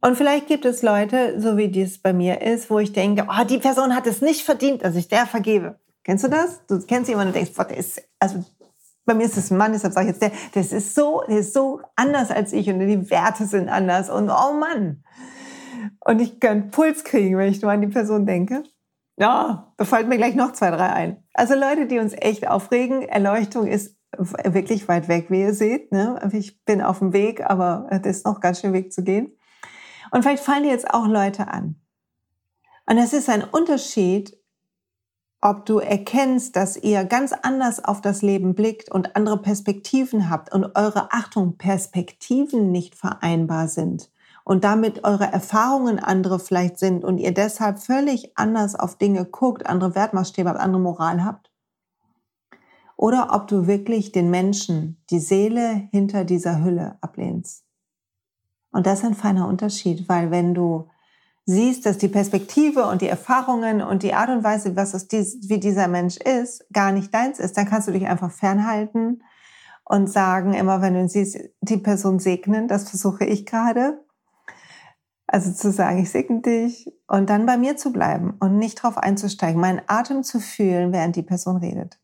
Und 0.00 0.16
vielleicht 0.16 0.46
gibt 0.46 0.64
es 0.64 0.82
Leute, 0.82 1.40
so 1.40 1.56
wie 1.56 1.68
dies 1.68 2.00
bei 2.00 2.12
mir 2.12 2.40
ist, 2.40 2.70
wo 2.70 2.78
ich 2.78 2.92
denke, 2.92 3.26
oh, 3.28 3.44
die 3.44 3.58
Person 3.58 3.94
hat 3.94 4.06
es 4.06 4.20
nicht 4.20 4.42
verdient, 4.42 4.84
dass 4.84 4.94
ich 4.94 5.08
der 5.08 5.26
vergebe. 5.26 5.78
Kennst 6.04 6.24
du 6.24 6.28
das? 6.28 6.64
Du 6.66 6.78
kennst 6.86 7.08
jemanden 7.08 7.28
und 7.28 7.36
denkst, 7.36 7.52
boah, 7.54 7.64
der 7.64 7.76
ist, 7.76 8.00
also 8.18 8.44
bei 9.04 9.14
mir 9.14 9.24
ist 9.24 9.36
es 9.36 9.50
ein 9.50 9.58
Mann, 9.58 9.72
deshalb 9.72 9.92
sage 9.94 10.06
ich 10.06 10.12
jetzt, 10.12 10.22
der, 10.22 10.32
das 10.54 10.72
ist 10.72 10.94
so, 10.94 11.22
der 11.28 11.38
ist 11.38 11.52
so 11.52 11.80
anders 11.96 12.30
als 12.30 12.52
ich 12.52 12.68
und 12.68 12.78
die 12.78 13.10
Werte 13.10 13.46
sind 13.46 13.68
anders 13.68 14.08
und 14.08 14.30
oh 14.30 14.52
Mann. 14.52 15.02
Und 16.04 16.20
ich 16.20 16.38
kann 16.38 16.70
Puls 16.70 17.04
kriegen, 17.04 17.36
wenn 17.36 17.50
ich 17.50 17.62
nur 17.62 17.72
an 17.72 17.80
die 17.80 17.88
Person 17.88 18.26
denke. 18.26 18.62
Ja, 19.16 19.72
da 19.76 19.84
fallen 19.84 20.08
mir 20.08 20.16
gleich 20.16 20.36
noch 20.36 20.52
zwei, 20.52 20.70
drei 20.70 20.90
ein. 20.90 21.24
Also 21.34 21.54
Leute, 21.54 21.86
die 21.86 21.98
uns 21.98 22.14
echt 22.16 22.46
aufregen, 22.46 23.02
Erleuchtung 23.02 23.66
ist 23.66 23.96
wirklich 24.16 24.86
weit 24.88 25.08
weg, 25.08 25.26
wie 25.28 25.40
ihr 25.40 25.54
seht. 25.54 25.90
Ne? 25.90 26.20
Ich 26.32 26.64
bin 26.64 26.80
auf 26.82 27.00
dem 27.00 27.12
Weg, 27.12 27.44
aber 27.44 27.88
es 27.90 28.18
ist 28.18 28.26
noch 28.26 28.40
ganz 28.40 28.60
schön 28.60 28.72
Weg 28.72 28.92
zu 28.92 29.02
gehen. 29.02 29.37
Und 30.10 30.22
vielleicht 30.22 30.42
fallen 30.42 30.62
dir 30.62 30.70
jetzt 30.70 30.90
auch 30.90 31.06
Leute 31.06 31.48
an. 31.48 31.76
Und 32.86 32.98
es 32.98 33.12
ist 33.12 33.28
ein 33.28 33.44
Unterschied, 33.44 34.38
ob 35.40 35.66
du 35.66 35.78
erkennst, 35.78 36.56
dass 36.56 36.76
ihr 36.76 37.04
ganz 37.04 37.32
anders 37.32 37.84
auf 37.84 38.00
das 38.00 38.22
Leben 38.22 38.54
blickt 38.54 38.90
und 38.90 39.14
andere 39.14 39.40
Perspektiven 39.40 40.30
habt 40.30 40.52
und 40.52 40.64
eure 40.74 41.12
Achtung 41.12 41.56
Perspektiven 41.58 42.72
nicht 42.72 42.96
vereinbar 42.96 43.68
sind 43.68 44.10
und 44.48 44.64
damit 44.64 45.04
eure 45.04 45.30
Erfahrungen 45.30 45.98
andere 45.98 46.40
vielleicht 46.40 46.78
sind 46.78 47.04
und 47.04 47.18
ihr 47.18 47.32
deshalb 47.32 47.78
völlig 47.78 48.36
anders 48.36 48.74
auf 48.74 48.96
Dinge 48.96 49.26
guckt, 49.26 49.66
andere 49.66 49.94
Wertmaßstäbe 49.94 50.48
habt, 50.48 50.58
andere 50.60 50.80
Moral 50.80 51.22
habt. 51.22 51.50
Oder 52.96 53.28
ob 53.32 53.46
du 53.46 53.66
wirklich 53.66 54.10
den 54.10 54.30
Menschen, 54.30 55.04
die 55.10 55.20
Seele 55.20 55.88
hinter 55.92 56.24
dieser 56.24 56.64
Hülle 56.64 56.96
ablehnst. 57.00 57.67
Und 58.70 58.86
das 58.86 59.00
ist 59.00 59.04
ein 59.04 59.14
feiner 59.14 59.48
Unterschied, 59.48 60.08
weil 60.08 60.30
wenn 60.30 60.54
du 60.54 60.88
siehst, 61.46 61.86
dass 61.86 61.96
die 61.96 62.08
Perspektive 62.08 62.86
und 62.86 63.00
die 63.00 63.08
Erfahrungen 63.08 63.80
und 63.80 64.02
die 64.02 64.12
Art 64.12 64.28
und 64.28 64.44
Weise, 64.44 64.76
was 64.76 64.92
es 64.92 65.08
dies, 65.08 65.48
wie 65.48 65.58
dieser 65.58 65.88
Mensch 65.88 66.18
ist, 66.18 66.66
gar 66.72 66.92
nicht 66.92 67.12
deins 67.14 67.38
ist, 67.38 67.56
dann 67.56 67.66
kannst 67.66 67.88
du 67.88 67.92
dich 67.92 68.06
einfach 68.06 68.30
fernhalten 68.30 69.22
und 69.84 70.10
sagen, 70.10 70.52
immer 70.52 70.82
wenn 70.82 70.94
du 70.94 71.08
siehst, 71.08 71.38
die 71.62 71.78
Person 71.78 72.18
segnen, 72.18 72.68
das 72.68 72.90
versuche 72.90 73.24
ich 73.24 73.46
gerade. 73.46 74.04
Also 75.26 75.52
zu 75.52 75.72
sagen, 75.72 75.98
ich 75.98 76.10
segne 76.10 76.42
dich 76.42 76.92
und 77.06 77.30
dann 77.30 77.46
bei 77.46 77.56
mir 77.56 77.76
zu 77.76 77.92
bleiben 77.92 78.34
und 78.40 78.58
nicht 78.58 78.82
drauf 78.82 78.98
einzusteigen, 78.98 79.60
meinen 79.60 79.80
Atem 79.86 80.22
zu 80.22 80.40
fühlen, 80.40 80.92
während 80.92 81.16
die 81.16 81.22
Person 81.22 81.56
redet 81.56 81.98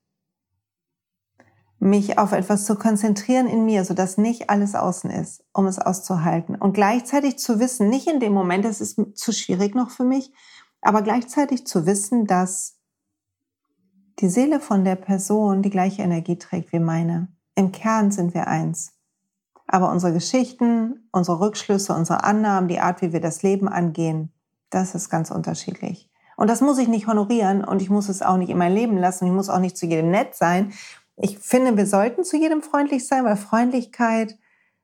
mich 1.84 2.18
auf 2.18 2.32
etwas 2.32 2.64
zu 2.64 2.76
konzentrieren 2.76 3.46
in 3.46 3.66
mir, 3.66 3.84
sodass 3.84 4.16
nicht 4.16 4.48
alles 4.48 4.74
außen 4.74 5.10
ist, 5.10 5.44
um 5.52 5.66
es 5.66 5.78
auszuhalten. 5.78 6.54
Und 6.54 6.72
gleichzeitig 6.72 7.38
zu 7.38 7.60
wissen, 7.60 7.90
nicht 7.90 8.08
in 8.08 8.20
dem 8.20 8.32
Moment, 8.32 8.64
es 8.64 8.80
ist 8.80 8.98
zu 9.14 9.32
schwierig 9.32 9.74
noch 9.74 9.90
für 9.90 10.04
mich, 10.04 10.32
aber 10.80 11.02
gleichzeitig 11.02 11.66
zu 11.66 11.84
wissen, 11.84 12.26
dass 12.26 12.78
die 14.18 14.30
Seele 14.30 14.60
von 14.60 14.84
der 14.84 14.96
Person 14.96 15.60
die 15.60 15.70
gleiche 15.70 16.02
Energie 16.02 16.38
trägt 16.38 16.72
wie 16.72 16.78
meine. 16.78 17.28
Im 17.54 17.70
Kern 17.70 18.10
sind 18.10 18.32
wir 18.32 18.48
eins. 18.48 18.94
Aber 19.66 19.90
unsere 19.90 20.14
Geschichten, 20.14 21.08
unsere 21.12 21.40
Rückschlüsse, 21.40 21.94
unsere 21.94 22.24
Annahmen, 22.24 22.68
die 22.68 22.80
Art, 22.80 23.02
wie 23.02 23.12
wir 23.12 23.20
das 23.20 23.42
Leben 23.42 23.68
angehen, 23.68 24.32
das 24.70 24.94
ist 24.94 25.10
ganz 25.10 25.30
unterschiedlich. 25.30 26.10
Und 26.36 26.48
das 26.48 26.62
muss 26.62 26.78
ich 26.78 26.88
nicht 26.88 27.06
honorieren 27.06 27.62
und 27.62 27.82
ich 27.82 27.90
muss 27.90 28.08
es 28.08 28.22
auch 28.22 28.38
nicht 28.38 28.48
in 28.48 28.58
mein 28.58 28.72
Leben 28.72 28.96
lassen. 28.96 29.26
Ich 29.26 29.32
muss 29.32 29.50
auch 29.50 29.60
nicht 29.60 29.76
zu 29.76 29.86
jedem 29.86 30.10
nett 30.10 30.34
sein 30.34 30.72
ich 31.16 31.38
finde, 31.38 31.76
wir 31.76 31.86
sollten 31.86 32.24
zu 32.24 32.36
jedem 32.36 32.62
freundlich 32.62 33.06
sein, 33.06 33.24
weil 33.24 33.36
Freundlichkeit 33.36 34.36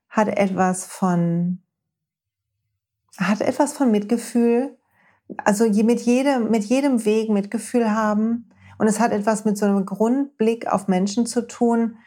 hat 0.09 0.27
etwas 0.27 0.85
von, 0.85 1.61
hat 3.17 3.41
etwas 3.41 3.73
von 3.73 3.91
Mitgefühl. 3.91 4.77
Also 5.43 5.65
mit 5.65 6.01
jedem, 6.01 6.49
mit 6.49 6.63
jedem 6.65 7.05
Weg 7.05 7.29
Mitgefühl 7.29 7.91
haben. 7.91 8.49
Und 8.77 8.87
es 8.87 8.99
hat 8.99 9.11
etwas 9.11 9.45
mit 9.45 9.57
so 9.57 9.65
einem 9.65 9.85
Grundblick 9.85 10.67
auf 10.67 10.87
Menschen 10.87 11.25
zu 11.25 11.47
tun, 11.47 11.97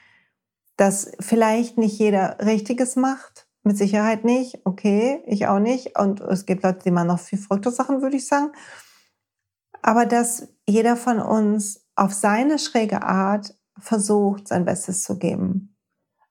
dass 0.77 1.13
vielleicht 1.21 1.79
nicht 1.79 1.99
jeder 1.99 2.39
Richtiges 2.45 2.97
macht. 2.97 3.47
Mit 3.63 3.79
Sicherheit 3.79 4.25
nicht. 4.25 4.61
Okay, 4.65 5.23
ich 5.27 5.47
auch 5.47 5.59
nicht. 5.59 5.99
Und 5.99 6.21
es 6.21 6.45
gibt 6.45 6.63
Leute, 6.65 6.81
die 6.85 6.91
machen 6.91 7.09
noch 7.09 7.21
viel 7.21 7.39
verrückte 7.39 7.71
Sachen, 7.71 8.03
würde 8.03 8.17
ich 8.17 8.27
sagen. 8.27 8.53
Aber 9.81 10.05
dass 10.05 10.49
jeder 10.67 10.97
von 10.97 11.19
uns 11.19 11.87
auf 11.95 12.13
seine 12.13 12.59
schräge 12.59 13.03
Art 13.03 13.55
versucht, 13.79 14.49
sein 14.49 14.65
Bestes 14.65 15.03
zu 15.03 15.19
geben. 15.19 15.77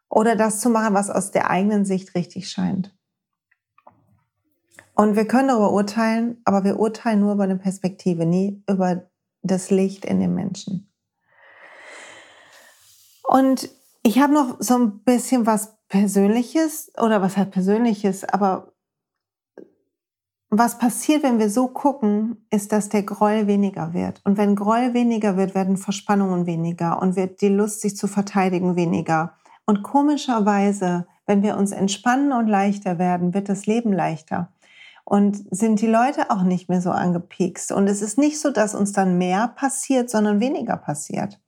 Oder 0.09 0.35
das 0.35 0.59
zu 0.59 0.69
machen, 0.69 0.93
was 0.93 1.09
aus 1.09 1.31
der 1.31 1.49
eigenen 1.49 1.85
Sicht 1.85 2.15
richtig 2.15 2.49
scheint. 2.49 2.95
Und 4.95 5.15
wir 5.15 5.27
können 5.27 5.47
darüber 5.47 5.71
urteilen, 5.71 6.39
aber 6.45 6.63
wir 6.63 6.79
urteilen 6.79 7.19
nur 7.19 7.33
über 7.33 7.43
eine 7.43 7.57
Perspektive, 7.57 8.25
nie 8.25 8.63
über 8.69 9.09
das 9.41 9.71
Licht 9.71 10.05
in 10.05 10.19
den 10.19 10.35
Menschen. 10.35 10.91
Und 13.23 13.69
ich 14.03 14.19
habe 14.19 14.33
noch 14.33 14.57
so 14.59 14.75
ein 14.75 14.99
bisschen 14.99 15.45
was 15.45 15.77
Persönliches, 15.87 16.91
oder 16.97 17.21
was 17.21 17.37
halt 17.37 17.51
Persönliches, 17.51 18.23
aber 18.23 18.72
was 20.59 20.77
passiert, 20.77 21.23
wenn 21.23 21.39
wir 21.39 21.49
so 21.49 21.67
gucken, 21.67 22.45
ist, 22.49 22.71
dass 22.71 22.89
der 22.89 23.03
Groll 23.03 23.47
weniger 23.47 23.93
wird. 23.93 24.21
Und 24.23 24.37
wenn 24.37 24.55
Groll 24.55 24.93
weniger 24.93 25.37
wird, 25.37 25.55
werden 25.55 25.77
Verspannungen 25.77 26.45
weniger 26.45 27.01
und 27.01 27.15
wird 27.15 27.41
die 27.41 27.49
Lust, 27.49 27.81
sich 27.81 27.95
zu 27.95 28.07
verteidigen, 28.07 28.75
weniger. 28.75 29.35
Und 29.65 29.83
komischerweise, 29.83 31.07
wenn 31.25 31.41
wir 31.41 31.57
uns 31.57 31.71
entspannen 31.71 32.33
und 32.33 32.47
leichter 32.47 32.99
werden, 32.99 33.33
wird 33.33 33.49
das 33.49 33.65
Leben 33.65 33.93
leichter. 33.93 34.51
Und 35.05 35.43
sind 35.49 35.81
die 35.81 35.87
Leute 35.87 36.29
auch 36.29 36.43
nicht 36.43 36.69
mehr 36.69 36.81
so 36.81 36.91
angepikst. 36.91 37.71
Und 37.71 37.87
es 37.87 38.01
ist 38.01 38.17
nicht 38.17 38.39
so, 38.39 38.51
dass 38.51 38.75
uns 38.75 38.91
dann 38.91 39.17
mehr 39.17 39.47
passiert, 39.49 40.09
sondern 40.09 40.39
weniger 40.39 40.77
passiert. 40.77 41.41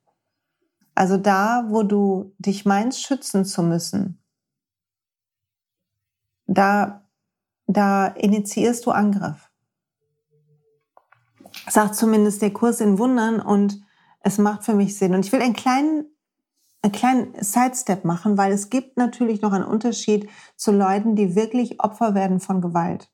Also 0.94 1.16
da, 1.16 1.66
wo 1.68 1.82
du 1.82 2.32
dich 2.38 2.64
meinst, 2.64 3.02
schützen 3.02 3.44
zu 3.44 3.62
müssen, 3.62 4.22
da 6.46 7.05
da 7.66 8.06
initiierst 8.06 8.86
du 8.86 8.90
Angriff. 8.90 9.50
Sagt 11.68 11.94
zumindest 11.94 12.42
der 12.42 12.52
Kurs 12.52 12.80
in 12.80 12.98
Wundern 12.98 13.40
und 13.40 13.80
es 14.20 14.38
macht 14.38 14.64
für 14.64 14.74
mich 14.74 14.96
Sinn. 14.96 15.14
Und 15.14 15.24
ich 15.24 15.32
will 15.32 15.40
einen 15.40 15.54
kleinen, 15.54 16.06
einen 16.82 16.92
kleinen 16.92 17.34
Sidestep 17.40 18.04
machen, 18.04 18.36
weil 18.36 18.52
es 18.52 18.70
gibt 18.70 18.96
natürlich 18.96 19.42
noch 19.42 19.52
einen 19.52 19.64
Unterschied 19.64 20.28
zu 20.56 20.72
Leuten, 20.72 21.16
die 21.16 21.34
wirklich 21.34 21.80
Opfer 21.80 22.14
werden 22.14 22.40
von 22.40 22.60
Gewalt. 22.60 23.10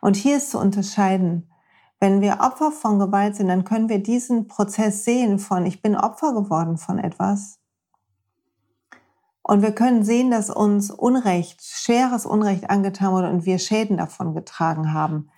Und 0.00 0.16
hier 0.16 0.36
ist 0.36 0.50
zu 0.50 0.58
unterscheiden, 0.58 1.50
wenn 1.98 2.20
wir 2.20 2.40
Opfer 2.40 2.72
von 2.72 2.98
Gewalt 2.98 3.36
sind, 3.36 3.48
dann 3.48 3.64
können 3.64 3.88
wir 3.88 4.02
diesen 4.02 4.48
Prozess 4.48 5.04
sehen 5.04 5.38
von, 5.38 5.64
ich 5.64 5.80
bin 5.80 5.96
Opfer 5.96 6.34
geworden 6.34 6.76
von 6.76 6.98
etwas 6.98 7.58
Und 9.48 9.62
wir 9.62 9.70
können 9.70 10.02
sehen, 10.02 10.32
dass 10.32 10.50
uns 10.50 10.90
Unrecht, 10.90 11.62
schweres 11.62 12.26
Unrecht 12.26 12.68
angetan 12.68 13.12
wurde 13.12 13.30
und 13.30 13.46
wir 13.46 13.60
Schäden 13.60 13.96
davon 13.96 14.34
getragen 14.34 14.92
haben. 14.92 15.30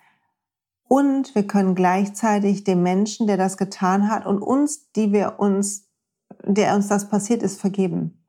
Und 0.87 1.35
wir 1.35 1.45
können 1.45 1.75
gleichzeitig 1.75 2.63
dem 2.63 2.81
Menschen, 2.81 3.27
der 3.27 3.37
das 3.37 3.55
getan 3.55 4.09
hat 4.09 4.25
und 4.25 4.41
uns, 4.41 4.91
die 4.93 5.13
wir 5.13 5.35
uns, 5.37 5.91
der 6.43 6.73
uns 6.75 6.87
das 6.87 7.07
passiert 7.07 7.43
ist, 7.43 7.61
vergeben. 7.61 8.25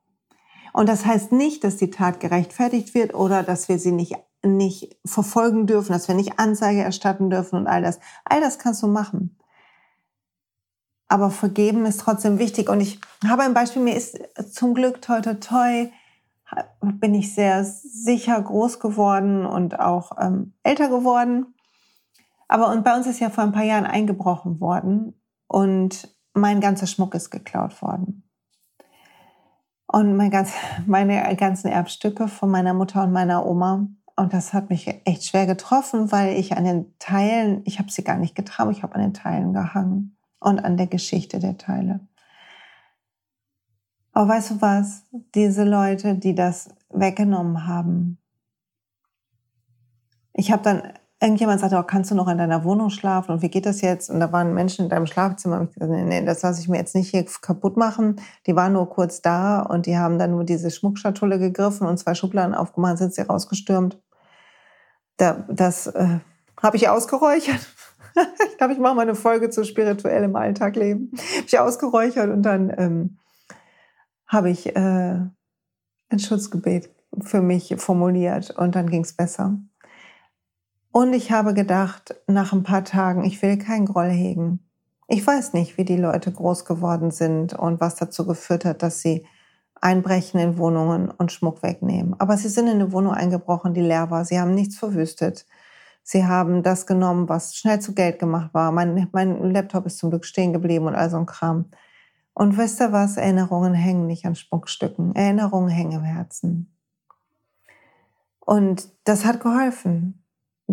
Und 0.71 0.87
das 0.87 1.03
heißt 1.07 1.31
nicht, 1.31 1.63
dass 1.63 1.77
die 1.77 1.89
Tat 1.89 2.19
gerechtfertigt 2.19 2.93
wird 2.93 3.15
oder 3.15 3.41
dass 3.41 3.67
wir 3.67 3.79
sie 3.79 3.91
nicht, 3.91 4.15
nicht 4.43 4.99
verfolgen 5.03 5.65
dürfen, 5.65 5.93
dass 5.93 6.07
wir 6.07 6.13
nicht 6.13 6.37
Anzeige 6.37 6.81
erstatten 6.81 7.31
dürfen 7.31 7.57
und 7.57 7.65
all 7.65 7.81
das. 7.81 7.99
All 8.23 8.39
das 8.39 8.59
kannst 8.59 8.83
du 8.83 8.87
machen. 8.87 9.35
Aber 11.11 11.29
vergeben 11.29 11.85
ist 11.85 11.99
trotzdem 11.99 12.39
wichtig. 12.39 12.69
Und 12.69 12.79
ich 12.79 13.01
habe 13.27 13.41
ein 13.41 13.53
Beispiel, 13.53 13.81
mir 13.81 13.97
ist 13.97 14.17
zum 14.53 14.73
Glück 14.73 15.01
toi 15.01 15.19
toi 15.19 15.33
toi, 15.33 15.89
bin 16.81 17.13
ich 17.13 17.35
sehr 17.35 17.65
sicher 17.65 18.41
groß 18.41 18.79
geworden 18.79 19.45
und 19.45 19.77
auch 19.77 20.13
ähm, 20.17 20.53
älter 20.63 20.87
geworden. 20.87 21.53
Aber 22.47 22.71
und 22.71 22.85
bei 22.85 22.95
uns 22.95 23.07
ist 23.07 23.19
ja 23.19 23.29
vor 23.29 23.43
ein 23.43 23.51
paar 23.51 23.65
Jahren 23.65 23.85
eingebrochen 23.85 24.61
worden 24.61 25.21
und 25.47 26.15
mein 26.33 26.61
ganzer 26.61 26.87
Schmuck 26.87 27.13
ist 27.13 27.29
geklaut 27.29 27.81
worden. 27.81 28.23
Und 29.87 30.15
mein 30.15 30.31
ganz, 30.31 30.53
meine 30.85 31.35
ganzen 31.35 31.67
Erbstücke 31.67 32.29
von 32.29 32.49
meiner 32.49 32.73
Mutter 32.73 33.03
und 33.03 33.11
meiner 33.11 33.45
Oma. 33.45 33.85
Und 34.15 34.31
das 34.31 34.53
hat 34.53 34.69
mich 34.69 34.87
echt 35.03 35.25
schwer 35.25 35.45
getroffen, 35.45 36.09
weil 36.13 36.37
ich 36.37 36.55
an 36.55 36.63
den 36.63 36.97
Teilen, 36.99 37.63
ich 37.65 37.79
habe 37.79 37.91
sie 37.91 38.05
gar 38.05 38.15
nicht 38.15 38.33
getragen, 38.33 38.71
ich 38.71 38.81
habe 38.81 38.95
an 38.95 39.01
den 39.01 39.13
Teilen 39.13 39.51
gehangen 39.51 40.15
und 40.41 40.59
an 40.59 40.75
der 40.75 40.87
Geschichte 40.87 41.39
der 41.39 41.57
Teile. 41.57 42.01
Aber 44.11 44.27
weißt 44.27 44.51
du 44.51 44.61
was? 44.61 45.03
Diese 45.35 45.63
Leute, 45.63 46.15
die 46.15 46.35
das 46.35 46.69
weggenommen 46.89 47.65
haben. 47.65 48.17
Ich 50.33 50.51
habe 50.51 50.63
dann 50.63 50.83
irgendjemand 51.21 51.61
sagte, 51.61 51.77
oh, 51.77 51.83
kannst 51.83 52.09
du 52.11 52.15
noch 52.15 52.27
in 52.27 52.39
deiner 52.39 52.63
Wohnung 52.63 52.89
schlafen 52.89 53.31
und 53.31 53.41
wie 53.41 53.49
geht 53.49 53.65
das 53.65 53.81
jetzt? 53.81 54.09
Und 54.09 54.19
da 54.19 54.31
waren 54.31 54.53
Menschen 54.53 54.85
in 54.85 54.89
deinem 54.89 55.05
Schlafzimmer. 55.05 55.67
Ich 55.69 55.75
gesagt, 55.75 55.91
nee, 55.91 56.25
das 56.25 56.41
lasse 56.41 56.59
ich 56.59 56.67
mir 56.67 56.77
jetzt 56.77 56.95
nicht 56.95 57.11
hier 57.11 57.23
kaputt 57.41 57.77
machen. 57.77 58.19
Die 58.47 58.55
waren 58.55 58.73
nur 58.73 58.89
kurz 58.89 59.21
da 59.21 59.61
und 59.61 59.85
die 59.85 59.97
haben 59.97 60.17
dann 60.17 60.31
nur 60.31 60.43
diese 60.43 60.71
Schmuckschatulle 60.71 61.37
gegriffen 61.37 61.85
und 61.85 61.97
zwei 61.97 62.15
Schubladen 62.15 62.55
aufgemacht, 62.55 62.97
sind 62.97 63.13
sie 63.13 63.21
rausgestürmt. 63.21 64.01
Da, 65.17 65.45
das 65.47 65.87
äh, 65.87 66.19
habe 66.61 66.77
ich 66.77 66.89
ausgeräuchert. 66.89 67.67
Ich 68.49 68.57
glaube, 68.57 68.73
ich 68.73 68.79
mache 68.79 68.95
mal 68.95 69.01
eine 69.01 69.15
Folge 69.15 69.49
zu 69.49 69.63
spirituellem 69.63 70.35
Alltagleben. 70.35 71.11
Habe 71.13 71.45
ich 71.45 71.59
ausgeräuchert 71.59 72.29
und 72.29 72.43
dann 72.43 72.73
ähm, 72.77 73.17
habe 74.27 74.49
ich 74.49 74.75
äh, 74.75 75.19
ein 76.09 76.19
Schutzgebet 76.19 76.89
für 77.21 77.41
mich 77.41 77.75
formuliert 77.77 78.51
und 78.51 78.75
dann 78.75 78.89
ging 78.89 79.01
es 79.01 79.13
besser. 79.13 79.57
Und 80.91 81.13
ich 81.13 81.31
habe 81.31 81.53
gedacht, 81.53 82.15
nach 82.27 82.51
ein 82.51 82.63
paar 82.63 82.83
Tagen, 82.83 83.23
ich 83.23 83.41
will 83.41 83.57
keinen 83.57 83.85
Groll 83.85 84.09
hegen. 84.09 84.59
Ich 85.07 85.25
weiß 85.25 85.53
nicht, 85.53 85.77
wie 85.77 85.85
die 85.85 85.97
Leute 85.97 86.31
groß 86.31 86.65
geworden 86.65 87.11
sind 87.11 87.53
und 87.53 87.81
was 87.81 87.95
dazu 87.95 88.25
geführt 88.25 88.65
hat, 88.65 88.83
dass 88.83 89.01
sie 89.01 89.25
einbrechen 89.81 90.39
in 90.39 90.57
Wohnungen 90.57 91.09
und 91.09 91.31
Schmuck 91.31 91.63
wegnehmen. 91.63 92.15
Aber 92.19 92.37
sie 92.37 92.49
sind 92.49 92.67
in 92.67 92.75
eine 92.75 92.91
Wohnung 92.91 93.13
eingebrochen, 93.13 93.73
die 93.73 93.81
leer 93.81 94.11
war. 94.11 94.25
Sie 94.25 94.39
haben 94.39 94.53
nichts 94.53 94.77
verwüstet. 94.77 95.45
Sie 96.03 96.25
haben 96.25 96.63
das 96.63 96.85
genommen, 96.85 97.29
was 97.29 97.55
schnell 97.55 97.79
zu 97.79 97.93
Geld 97.93 98.19
gemacht 98.19 98.53
war. 98.53 98.71
Mein, 98.71 99.07
mein 99.11 99.51
Laptop 99.51 99.85
ist 99.85 99.97
zum 99.97 100.09
Glück 100.09 100.25
stehen 100.25 100.53
geblieben 100.53 100.87
und 100.87 100.95
all 100.95 101.09
so 101.09 101.17
ein 101.17 101.25
Kram. 101.25 101.65
Und 102.33 102.57
wisst 102.57 102.81
ihr 102.81 102.91
was? 102.91 103.17
Erinnerungen 103.17 103.73
hängen 103.73 104.07
nicht 104.07 104.25
an 104.25 104.35
Schmuckstücken. 104.35 105.15
Erinnerungen 105.15 105.69
hängen 105.69 105.93
im 105.93 106.03
Herzen. 106.03 106.75
Und 108.39 108.89
das 109.03 109.25
hat 109.25 109.41
geholfen 109.41 110.20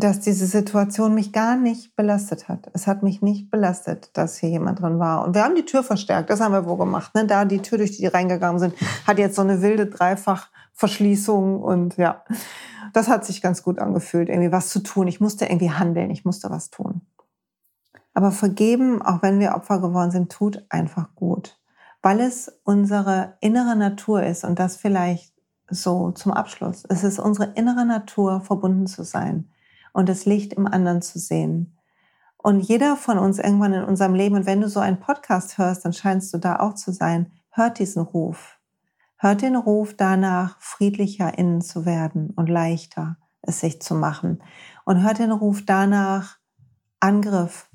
dass 0.01 0.21
diese 0.21 0.47
Situation 0.47 1.15
mich 1.15 1.33
gar 1.33 1.57
nicht 1.57 1.97
belastet 1.97 2.49
hat. 2.49 2.71
Es 2.73 2.87
hat 2.87 3.03
mich 3.03 3.23
nicht 3.23 3.51
belastet, 3.51 4.11
dass 4.15 4.39
hier 4.39 4.51
jemand 4.51 4.81
drin 4.81 4.99
war. 4.99 5.25
Und 5.25 5.35
wir 5.35 5.43
haben 5.43 5.55
die 5.55 5.65
Tür 5.65 5.83
verstärkt, 5.83 6.31
das 6.31 6.41
haben 6.41 6.53
wir 6.53 6.67
wohl 6.67 6.79
gemacht. 6.79 7.15
Ne? 7.15 7.27
Da 7.27 7.45
die 7.45 7.61
Tür, 7.61 7.79
durch 7.79 7.93
die 7.93 8.03
die 8.03 8.07
reingegangen 8.07 8.59
sind, 8.59 8.75
hat 9.07 9.19
jetzt 9.19 9.37
so 9.37 9.43
eine 9.43 9.63
wilde 9.63 9.87
Dreifachverschließung 9.87 11.63
und 11.63 11.97
ja, 11.97 12.23
das 12.93 13.09
hat 13.09 13.25
sich 13.25 13.43
ganz 13.43 13.63
gut 13.63 13.79
angefühlt, 13.79 14.29
irgendwie 14.29 14.53
was 14.53 14.69
zu 14.69 14.81
tun. 14.81 15.09
Ich 15.09 15.21
musste 15.21 15.47
irgendwie 15.47 15.71
handeln, 15.71 16.11
ich 16.11 16.25
musste 16.25 16.51
was 16.51 16.71
tun. 16.71 17.03
Aber 18.15 18.31
vergeben, 18.31 19.03
auch 19.03 19.23
wenn 19.23 19.41
wir 19.41 19.55
Opfer 19.55 19.81
geworden 19.81 20.11
sind, 20.11 20.31
tut 20.31 20.65
einfach 20.71 21.15
gut, 21.15 21.59
weil 22.03 22.21
es 22.21 22.61
unsere 22.65 23.37
innere 23.41 23.77
Natur 23.77 24.23
ist 24.23 24.45
und 24.45 24.59
das 24.59 24.77
vielleicht 24.77 25.33
so 25.71 26.11
zum 26.13 26.33
Abschluss. 26.33 26.85
Es 26.89 27.05
ist 27.05 27.19
unsere 27.19 27.53
innere 27.55 27.85
Natur, 27.85 28.41
verbunden 28.41 28.87
zu 28.87 29.03
sein 29.03 29.49
und 29.99 30.09
das 30.09 30.27
Licht 30.27 30.53
im 30.53 30.69
anderen 30.69 31.03
zu 31.03 31.19
sehen. 31.19 31.77
Und 32.37 32.61
jeder 32.61 32.95
von 32.95 33.19
uns 33.19 33.41
irgendwann 33.41 33.73
in 33.73 33.83
unserem 33.83 34.15
Leben, 34.15 34.37
und 34.37 34.47
wenn 34.47 34.61
du 34.61 34.69
so 34.69 34.79
einen 34.79 35.01
Podcast 35.01 35.59
hörst, 35.59 35.85
dann 35.85 35.93
scheinst 35.93 36.33
du 36.33 36.39
da 36.39 36.61
auch 36.61 36.75
zu 36.75 36.93
sein, 36.93 37.33
hört 37.51 37.81
diesen 37.81 38.03
Ruf. 38.03 38.61
Hört 39.17 39.43
den 39.43 39.57
Ruf 39.57 39.95
danach, 39.97 40.57
friedlicher 40.61 41.37
innen 41.37 41.63
zu 41.63 41.85
werden 41.85 42.31
und 42.31 42.49
leichter 42.49 43.17
es 43.43 43.59
sich 43.59 43.83
zu 43.83 43.97
machen. 43.97 44.41
Und 44.85 45.03
hört 45.03 45.19
den 45.19 45.33
Ruf 45.33 45.65
danach, 45.67 46.39
Angriff, 47.01 47.69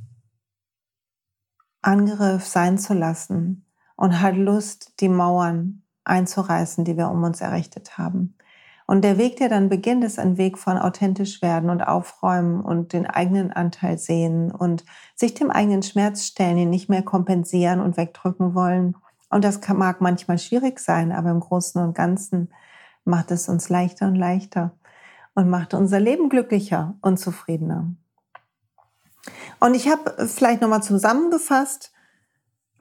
Angriff 1.82 2.46
sein 2.46 2.78
zu 2.78 2.94
lassen 2.94 3.66
und 3.98 4.22
hat 4.22 4.38
Lust, 4.38 5.02
die 5.02 5.10
Mauern 5.10 5.84
einzureißen, 6.06 6.86
die 6.86 6.96
wir 6.96 7.10
um 7.10 7.22
uns 7.24 7.42
errichtet 7.42 7.98
haben. 7.98 8.38
Und 8.86 9.04
der 9.04 9.18
Weg, 9.18 9.38
der 9.38 9.50
dann 9.50 9.70
beginnt, 9.70 10.04
ist 10.04 10.20
ein 10.20 10.38
Weg 10.38 10.58
von 10.58 10.78
authentisch 10.78 11.42
werden 11.42 11.70
und 11.70 11.82
aufräumen 11.82 12.62
und 12.62 12.94
den 12.94 13.06
eigenen 13.06 13.52
Anteil 13.52 13.98
sehen 13.98 14.52
und 14.52 14.84
sich 15.16 15.34
dem 15.34 15.52
eigenen 15.52 15.84
Schmerz 15.84 16.26
stellen, 16.26 16.58
ihn 16.58 16.70
nicht 16.70 16.90
mehr 16.90 17.04
kompensieren 17.04 17.80
und 17.80 17.98
wegdrücken 17.98 18.56
wollen. 18.56 18.96
Und 19.30 19.44
das 19.44 19.62
mag 19.70 20.02
manchmal 20.02 20.38
schwierig 20.38 20.80
sein, 20.80 21.12
aber 21.12 21.32
im 21.32 21.40
Großen 21.40 21.82
und 21.82 21.96
Ganzen 21.96 22.50
macht 23.06 23.32
es 23.32 23.50
uns 23.50 23.70
leichter 23.70 24.08
und 24.08 24.16
leichter 24.16 24.72
und 25.34 25.50
macht 25.50 25.74
unser 25.74 26.00
Leben 26.00 26.30
glücklicher 26.30 26.96
und 27.02 27.18
zufriedener. 27.18 27.88
Und 29.60 29.76
ich 29.76 29.90
habe 29.90 30.28
vielleicht 30.28 30.62
nochmal 30.62 30.84
zusammengefasst, 30.84 31.93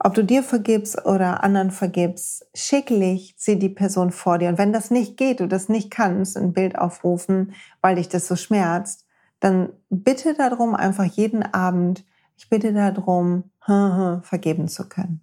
ob 0.03 0.13
du 0.13 0.23
dir 0.23 0.43
vergibst 0.43 1.05
oder 1.05 1.43
anderen 1.43 1.71
vergibst, 1.71 2.45
schicklich 2.53 3.35
sieh 3.37 3.57
die 3.57 3.69
Person 3.69 4.11
vor 4.11 4.37
dir. 4.37 4.49
Und 4.49 4.57
wenn 4.57 4.73
das 4.73 4.91
nicht 4.91 5.17
geht, 5.17 5.39
du 5.39 5.47
das 5.47 5.69
nicht 5.69 5.91
kannst, 5.91 6.37
ein 6.37 6.53
Bild 6.53 6.77
aufrufen, 6.77 7.53
weil 7.81 7.95
dich 7.95 8.09
das 8.09 8.27
so 8.27 8.35
schmerzt, 8.35 9.05
dann 9.39 9.69
bitte 9.89 10.33
darum, 10.33 10.75
einfach 10.75 11.05
jeden 11.05 11.43
Abend, 11.43 12.05
ich 12.37 12.49
bitte 12.49 12.73
darum, 12.73 13.51
vergeben 14.23 14.67
zu 14.67 14.87
können. 14.87 15.21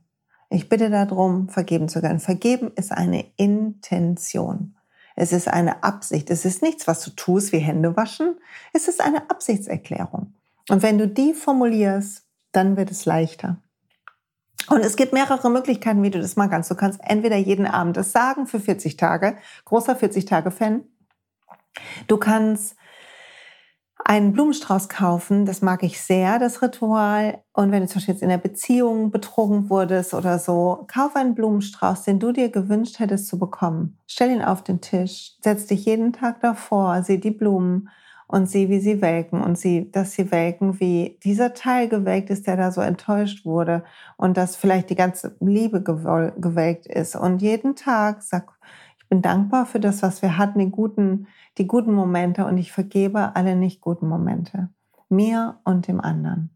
Ich 0.49 0.69
bitte 0.69 0.91
darum, 0.91 1.49
vergeben 1.49 1.89
zu 1.89 2.01
können. 2.01 2.19
Vergeben 2.19 2.73
ist 2.75 2.91
eine 2.91 3.25
Intention. 3.37 4.77
Es 5.15 5.33
ist 5.33 5.49
eine 5.49 5.83
Absicht. 5.85 6.31
Es 6.31 6.45
ist 6.45 6.63
nichts, 6.63 6.87
was 6.87 7.05
du 7.05 7.11
tust 7.11 7.53
wie 7.53 7.59
Hände 7.59 7.97
waschen. 7.97 8.37
Es 8.73 8.89
ist 8.89 9.01
eine 9.01 9.31
Absichtserklärung. 9.31 10.35
Und 10.69 10.83
wenn 10.83 10.99
du 10.99 11.07
die 11.07 11.35
formulierst, 11.35 12.25
dann 12.53 12.77
wird 12.77 12.91
es 12.91 13.05
leichter. 13.05 13.59
Und 14.69 14.85
es 14.85 14.97
gibt 14.97 15.13
mehrere 15.13 15.51
Möglichkeiten, 15.51 16.03
wie 16.03 16.11
du 16.11 16.21
das 16.21 16.37
machen 16.37 16.51
kannst. 16.51 16.71
Du 16.71 16.75
kannst 16.75 17.01
entweder 17.03 17.37
jeden 17.37 17.67
Abend 17.67 17.97
das 17.97 18.13
sagen 18.13 18.47
für 18.47 18.61
40 18.61 18.97
Tage, 18.97 19.37
großer 19.65 19.97
40-Tage-Fan. 19.97 20.85
Du 22.07 22.17
kannst 22.19 22.77
einen 24.05 24.33
Blumenstrauß 24.33 24.89
kaufen, 24.89 25.45
das 25.45 25.63
mag 25.63 25.83
ich 25.83 26.01
sehr, 26.01 26.39
das 26.39 26.63
Ritual. 26.63 27.43
Und 27.53 27.71
wenn 27.71 27.83
du 27.83 27.89
zum 27.89 27.97
Beispiel 27.97 28.15
jetzt 28.15 28.23
in 28.23 28.29
der 28.29 28.39
Beziehung 28.39 29.11
betrogen 29.11 29.71
wurdest 29.71 30.15
oder 30.15 30.39
so, 30.39 30.85
kauf 30.89 31.17
einen 31.17 31.35
Blumenstrauß, 31.35 32.05
den 32.05 32.19
du 32.19 32.33
dir 32.33 32.49
gewünscht 32.49 32.99
hättest 32.99 33.29
zu 33.29 33.39
bekommen. 33.39 33.99
Stell 34.07 34.31
ihn 34.31 34.43
auf 34.43 34.65
den 34.65 34.81
Tisch, 34.81 35.37
setz 35.43 35.67
dich 35.67 35.85
jeden 35.85 36.13
Tag 36.13 36.41
davor, 36.41 37.03
sieh 37.03 37.19
die 37.19 37.31
Blumen 37.31 37.89
und 38.31 38.49
sieh, 38.49 38.69
wie 38.69 38.79
sie 38.79 39.03
welken 39.03 39.43
und 39.43 39.59
sieh, 39.59 39.91
dass 39.91 40.13
sie 40.13 40.31
welken, 40.31 40.79
wie 40.79 41.19
dieser 41.25 41.53
Teil 41.53 41.89
gewelkt 41.89 42.31
ist, 42.31 42.47
der 42.47 42.57
da 42.57 42.71
so 42.71 42.81
enttäuscht 42.81 43.45
wurde 43.45 43.83
und 44.17 44.37
dass 44.37 44.55
vielleicht 44.55 44.89
die 44.89 44.95
ganze 44.95 45.37
Liebe 45.41 45.83
gewelkt 45.83 46.87
ist. 46.87 47.17
Und 47.17 47.43
jeden 47.43 47.75
Tag 47.75 48.23
sag, 48.23 48.53
ich 48.99 49.09
bin 49.09 49.21
dankbar 49.21 49.67
für 49.67 49.81
das, 49.81 50.05
was 50.05 50.23
wir 50.23 50.39
hatten, 50.39 50.61
die 50.61 50.71
guten, 50.71 51.27
die 51.59 51.67
guten 51.67 51.93
Momente 51.93 52.47
und 52.47 52.57
ich 52.57 52.71
vergebe 52.71 53.35
alle 53.35 53.57
nicht 53.57 53.81
guten 53.81 54.07
Momente. 54.07 54.69
Mir 55.09 55.59
und 55.65 55.89
dem 55.89 56.01
anderen. 56.01 56.51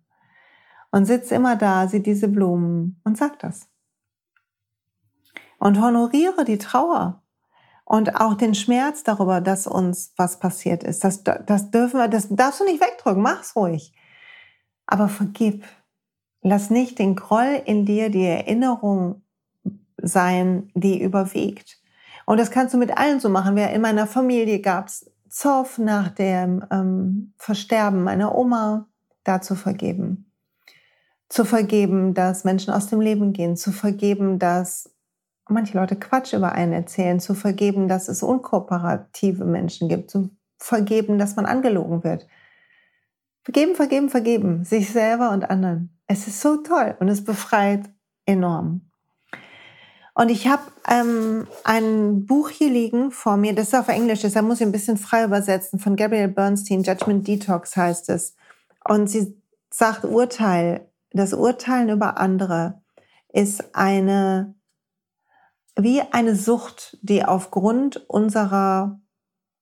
Und 0.93 1.07
sitz 1.07 1.33
immer 1.33 1.57
da, 1.57 1.89
sieh 1.89 2.05
diese 2.05 2.29
Blumen 2.29 3.01
und 3.03 3.19
sag 3.19 3.41
das. 3.41 3.69
Und 5.59 5.81
honoriere 5.81 6.45
die 6.45 6.59
Trauer 6.59 7.24
und 7.85 8.21
auch 8.21 8.35
den 8.35 8.55
Schmerz 8.55 9.03
darüber, 9.03 9.41
dass 9.41 9.67
uns 9.67 10.13
was 10.17 10.39
passiert 10.39 10.83
ist. 10.83 11.05
Das, 11.05 11.23
das 11.23 11.71
dürfen 11.71 11.99
wir, 11.99 12.09
das 12.09 12.29
darfst 12.31 12.61
du 12.61 12.65
nicht 12.65 12.81
wegdrücken. 12.81 13.23
Mach's 13.23 13.55
ruhig. 13.55 13.93
Aber 14.87 15.09
vergib. 15.09 15.65
Lass 16.43 16.71
nicht 16.71 16.99
den 16.99 17.15
Groll 17.15 17.63
in 17.65 17.87
dir 17.87 18.11
die 18.11 18.25
Erinnerung 18.25 19.23
sein, 19.97 20.71
die 20.75 21.03
überwiegt. 21.03 21.79
Und 22.27 22.39
das 22.39 22.51
kannst 22.51 22.75
du 22.75 22.79
mit 22.79 22.97
allen 22.97 23.21
so 23.21 23.29
machen. 23.29 23.57
In 23.57 23.83
meiner 23.83 24.07
Familie 24.07 24.61
gab 24.61 24.89
es 24.89 25.11
Zoff 25.29 25.79
nach 25.79 26.11
dem 26.11 26.65
ähm, 26.71 27.33
Versterben 27.39 28.03
meiner 28.03 28.35
Oma, 28.35 28.87
da 29.25 29.41
zu 29.41 29.55
vergeben. 29.55 30.31
Zu 31.29 31.45
vergeben, 31.45 32.15
dass 32.15 32.45
Menschen 32.45 32.73
aus 32.73 32.87
dem 32.87 33.01
Leben 33.01 33.33
gehen, 33.33 33.57
zu 33.57 33.73
vergeben, 33.73 34.39
dass 34.39 34.94
manche 35.49 35.77
Leute 35.77 35.97
Quatsch 35.97 36.33
über 36.33 36.53
einen 36.53 36.73
erzählen, 36.73 37.21
zu 37.21 37.35
vergeben, 37.35 37.89
dass 37.89 38.09
es 38.09 38.23
unkooperative 38.23 39.45
Menschen 39.45 39.89
gibt, 39.89 40.11
zu 40.11 40.31
vergeben, 40.59 41.19
dass 41.19 41.37
man 41.37 41.47
angelogen 41.47 42.05
wird. 42.05 42.27
Vergeben, 43.43 43.75
vergeben, 43.75 44.09
vergeben, 44.09 44.65
sich 44.65 44.91
selber 44.91 45.31
und 45.31 45.51
anderen. 45.51 45.99
Es 46.07 46.27
ist 46.27 46.41
so 46.41 46.59
toll 46.59 46.97
und 46.99 47.09
es 47.09 47.25
befreit 47.25 47.91
enorm. 48.25 48.91
Und 50.15 50.31
ich 50.31 50.47
habe 50.47 50.63
ähm, 50.89 51.47
ein 51.65 52.25
Buch 52.25 52.49
hier 52.49 52.71
liegen 52.71 53.11
vor 53.11 53.37
mir, 53.37 53.55
das 53.55 53.69
ist 53.69 53.75
auf 53.75 53.89
Englisch, 53.89 54.21
deshalb 54.21 54.47
muss 54.47 54.61
ich 54.61 54.67
ein 54.67 54.73
bisschen 54.73 54.97
frei 54.97 55.25
übersetzen, 55.25 55.81
von 55.81 55.97
Gabrielle 55.97 56.29
Bernstein, 56.29 56.85
Judgment 56.85 57.27
Detox 57.27 57.77
heißt 57.77 58.09
es. 58.11 58.37
Und 58.89 59.11
sie 59.11 59.37
sagt 59.71 60.05
Urteil, 60.05 60.89
das 61.11 61.33
Urteilen 61.33 61.89
über 61.89 62.19
andere 62.19 62.81
ist 63.33 63.75
eine, 63.75 64.55
wie 65.77 66.03
eine 66.13 66.35
Sucht, 66.37 66.99
die 67.03 67.25
aufgrund 67.25 68.09
unserer 68.09 69.01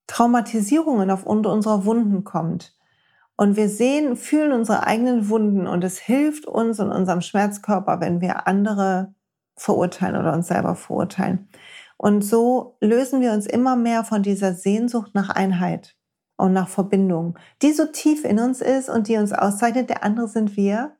Traumatisierungen, 0.07 1.11
aufgrund 1.11 1.47
unserer 1.47 1.85
Wunden 1.85 2.25
kommt. 2.25 2.77
Und 3.37 3.57
wir 3.57 3.69
sehen, 3.69 4.17
fühlen 4.17 4.53
unsere 4.53 4.87
eigenen 4.87 5.29
Wunden 5.29 5.67
und 5.67 5.83
es 5.85 5.99
hilft 5.99 6.47
uns 6.47 6.79
in 6.79 6.91
unserem 6.91 7.23
Schmerzkörper, 7.23 8.01
wenn 8.01 8.21
wir 8.21 8.47
andere 8.47 9.15
verurteilen 9.57 10.17
oder 10.17 10.33
uns 10.33 10.49
selber 10.49 10.77
verurteilen. 10.77 11.49
Und 11.97 12.23
so 12.23 12.77
lösen 12.81 13.21
wir 13.21 13.33
uns 13.33 13.47
immer 13.47 13.77
mehr 13.77 14.05
von 14.05 14.23
dieser 14.23 14.55
Sehnsucht 14.55 15.15
nach 15.15 15.31
Einheit 15.31 15.97
und 16.37 16.53
nach 16.53 16.69
Verbindung, 16.69 17.39
die 17.63 17.73
so 17.73 17.87
tief 17.87 18.25
in 18.25 18.39
uns 18.39 18.61
ist 18.61 18.91
und 18.91 19.09
die 19.09 19.17
uns 19.17 19.33
auszeichnet. 19.33 19.89
Der 19.89 20.05
andere 20.05 20.29
sind 20.29 20.57
wir. 20.57 20.97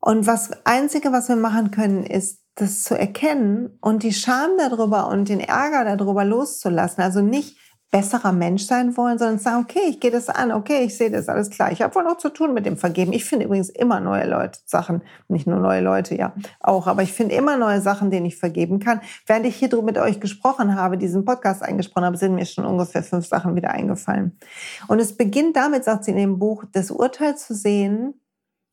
Und 0.00 0.26
das 0.26 0.50
Einzige, 0.64 1.12
was 1.12 1.28
wir 1.28 1.36
machen 1.36 1.70
können, 1.70 2.04
ist, 2.04 2.39
das 2.54 2.82
zu 2.82 2.98
erkennen 2.98 3.78
und 3.80 4.02
die 4.02 4.12
Scham 4.12 4.50
darüber 4.58 5.08
und 5.08 5.28
den 5.28 5.40
Ärger 5.40 5.96
darüber 5.96 6.24
loszulassen. 6.24 7.02
Also 7.02 7.20
nicht 7.22 7.56
besserer 7.90 8.30
Mensch 8.30 8.66
sein 8.66 8.96
wollen, 8.96 9.18
sondern 9.18 9.38
sagen, 9.38 9.64
okay, 9.64 9.88
ich 9.88 9.98
gehe 9.98 10.12
das 10.12 10.28
an, 10.28 10.52
okay, 10.52 10.84
ich 10.84 10.96
sehe 10.96 11.10
das, 11.10 11.28
alles 11.28 11.50
klar. 11.50 11.72
Ich 11.72 11.82
habe 11.82 11.94
wohl 11.96 12.04
noch 12.04 12.18
zu 12.18 12.28
tun 12.28 12.54
mit 12.54 12.64
dem 12.64 12.76
Vergeben. 12.76 13.12
Ich 13.12 13.24
finde 13.24 13.46
übrigens 13.46 13.68
immer 13.68 13.98
neue 13.98 14.28
Leute, 14.28 14.60
Sachen, 14.64 15.02
nicht 15.26 15.48
nur 15.48 15.58
neue 15.58 15.80
Leute, 15.80 16.14
ja, 16.14 16.32
auch, 16.60 16.86
aber 16.86 17.02
ich 17.02 17.12
finde 17.12 17.34
immer 17.34 17.56
neue 17.56 17.80
Sachen, 17.80 18.10
denen 18.10 18.26
ich 18.26 18.36
vergeben 18.36 18.78
kann. 18.78 19.00
Während 19.26 19.46
ich 19.46 19.56
hier 19.56 19.70
mit 19.82 19.98
euch 19.98 20.20
gesprochen 20.20 20.76
habe, 20.76 20.98
diesen 20.98 21.24
Podcast 21.24 21.62
eingesprochen 21.62 22.04
habe, 22.04 22.16
sind 22.16 22.36
mir 22.36 22.46
schon 22.46 22.64
ungefähr 22.64 23.02
fünf 23.02 23.26
Sachen 23.26 23.56
wieder 23.56 23.70
eingefallen. 23.70 24.38
Und 24.86 25.00
es 25.00 25.16
beginnt 25.16 25.56
damit, 25.56 25.82
sagt 25.84 26.04
sie 26.04 26.12
in 26.12 26.16
dem 26.16 26.38
Buch, 26.38 26.64
das 26.72 26.92
Urteil 26.92 27.36
zu 27.36 27.54
sehen, 27.54 28.14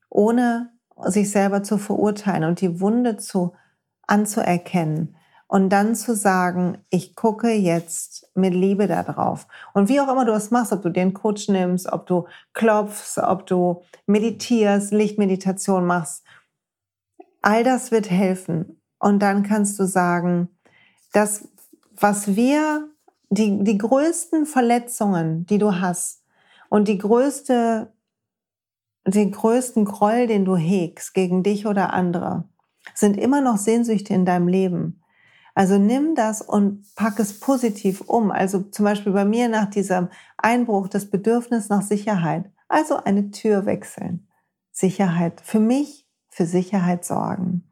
ohne 0.10 0.70
sich 1.06 1.32
selber 1.32 1.63
zu 1.63 1.78
verurteilen 1.80 2.44
und 2.44 2.62
die 2.62 2.80
Wunde 2.82 3.18
zu 3.18 3.54
anzuerkennen 4.08 5.15
und 5.48 5.70
dann 5.70 5.96
zu 5.96 6.15
sagen, 6.15 6.80
ich 6.89 7.15
gucke 7.15 7.52
jetzt 7.52 8.30
mit 8.36 8.54
Liebe 8.54 8.88
da 8.88 9.04
drauf. 9.04 9.48
Und 9.74 9.88
wie 9.88 10.00
auch 10.00 10.12
immer 10.12 10.26
du 10.26 10.34
das 10.34 10.52
machst, 10.52 10.74
ob 10.74 10.82
du 10.82 10.89
den 10.89 11.13
Coach 11.13 11.48
nimmst, 11.48 11.91
ob 11.91 12.06
du 12.06 12.28
klopfst, 12.54 13.17
ob 13.17 13.46
du 13.48 13.82
meditierst, 14.06 14.91
Lichtmeditation 14.91 15.86
machst, 15.86 16.24
all 17.41 17.63
das 17.63 17.91
wird 17.91 18.10
helfen. 18.10 18.82
Und 19.00 19.20
dann 19.20 19.43
kannst 19.43 19.80
du 19.80 19.86
sagen, 19.86 20.50
das, 21.13 21.48
was 21.91 22.36
wir, 22.36 22.89
die, 23.30 23.63
die 23.63 23.78
größten 23.78 24.46
Verletzungen, 24.46 25.46
die 25.46 25.58
du 25.58 25.80
hast 25.80 26.24
und 26.70 26.88
die 26.88 26.98
größte, 26.98 27.93
den 29.06 29.32
größten 29.32 29.86
Groll, 29.86 30.28
den 30.28 30.43
du 30.43 30.58
hegst 30.58 31.13
gegen 31.13 31.43
dich 31.43 31.65
oder 31.65 31.93
andere, 31.93 32.43
sind 32.93 33.17
immer 33.17 33.41
noch 33.41 33.58
Sehnsüchte 33.58 34.13
in 34.13 34.26
deinem 34.26 34.47
Leben. 34.47 35.02
Also 35.56 35.80
nimm 35.80 36.13
das 36.13 36.41
und 36.41 36.86
pack 36.95 37.19
es 37.19 37.39
positiv 37.39 38.02
um. 38.02 38.30
Also 38.30 38.62
zum 38.62 38.86
Beispiel 38.86 39.12
bei 39.12 39.26
mir 39.26 39.50
nach 39.50 39.69
diesem 39.69 40.10
Einbruch 40.38 40.88
das 40.88 41.10
Bedürfnis 41.10 41.69
nach 41.69 41.82
Sicherheit. 41.82 42.52
Also 42.67 42.97
eine 42.97 43.32
Tür 43.32 43.65
wechseln. 43.65 44.28
Sicherheit. 44.71 45.41
Für 45.41 45.60
mich, 45.60 46.08
für 46.30 46.45
Sicherheit 46.45 47.06
sorgen. 47.06 47.66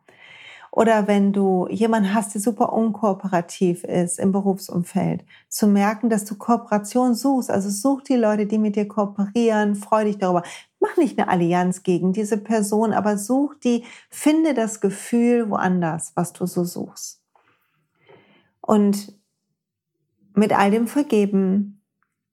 Oder 0.76 1.08
wenn 1.08 1.32
du 1.32 1.70
jemanden 1.70 2.14
hast, 2.14 2.34
der 2.34 2.42
super 2.42 2.74
unkooperativ 2.74 3.86
ist 3.86 4.20
im 4.20 4.34
Berufsumfeld, 4.34 5.24
zu 5.48 5.68
merken, 5.68 6.10
dass 6.10 6.26
du 6.26 6.36
Kooperation 6.36 7.16
suchst. 7.16 7.50
Also 7.50 7.70
such 7.70 8.04
die 8.04 8.18
Leute, 8.18 8.46
die 8.46 8.58
mit 8.58 8.76
dir 8.76 8.86
kooperieren, 8.86 9.76
freu 9.76 10.04
dich 10.04 10.18
darüber. 10.18 10.44
Mach 10.82 10.98
nicht 10.98 11.18
eine 11.18 11.30
Allianz 11.30 11.84
gegen 11.84 12.12
diese 12.12 12.38
Person, 12.38 12.92
aber 12.92 13.18
such 13.18 13.56
die, 13.64 13.86
finde 14.10 14.54
das 14.54 14.82
Gefühl 14.82 15.50
woanders, 15.50 16.12
was 16.16 16.34
du 16.34 16.46
so 16.46 16.66
suchst. 16.66 17.22
Und 18.60 19.18
mit 20.34 20.52
all 20.52 20.72
dem 20.72 20.88
Vergeben, 20.88 21.82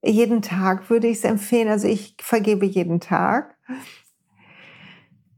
jeden 0.05 0.43
Tag 0.43 0.91
würde 0.91 1.07
ich 1.07 1.19
es 1.19 1.25
empfehlen. 1.25 1.69
Also 1.69 1.87
ich 1.87 2.17
vergebe 2.21 2.67
jeden 2.67 2.99
Tag, 2.99 3.57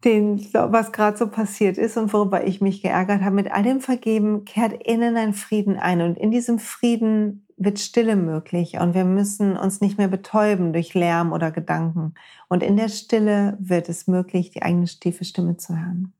den, 0.04 0.46
was 0.52 0.92
gerade 0.92 1.16
so 1.16 1.28
passiert 1.28 1.78
ist 1.78 1.96
und 1.96 2.12
worüber 2.12 2.46
ich 2.46 2.60
mich 2.60 2.82
geärgert 2.82 3.22
habe. 3.22 3.34
Mit 3.34 3.50
all 3.50 3.62
dem 3.62 3.80
Vergeben 3.80 4.44
kehrt 4.44 4.86
innen 4.86 5.16
ein 5.16 5.34
Frieden 5.34 5.78
ein. 5.78 6.02
Und 6.02 6.18
in 6.18 6.30
diesem 6.30 6.58
Frieden 6.58 7.46
wird 7.56 7.78
Stille 7.78 8.16
möglich. 8.16 8.78
Und 8.78 8.94
wir 8.94 9.04
müssen 9.04 9.56
uns 9.56 9.80
nicht 9.80 9.98
mehr 9.98 10.08
betäuben 10.08 10.72
durch 10.72 10.94
Lärm 10.94 11.32
oder 11.32 11.50
Gedanken. 11.50 12.14
Und 12.48 12.62
in 12.62 12.76
der 12.76 12.88
Stille 12.88 13.56
wird 13.60 13.88
es 13.88 14.06
möglich, 14.06 14.50
die 14.50 14.62
eigene 14.62 14.86
tiefe 14.86 15.24
Stimme 15.24 15.56
zu 15.56 15.74
hören. 15.74 16.12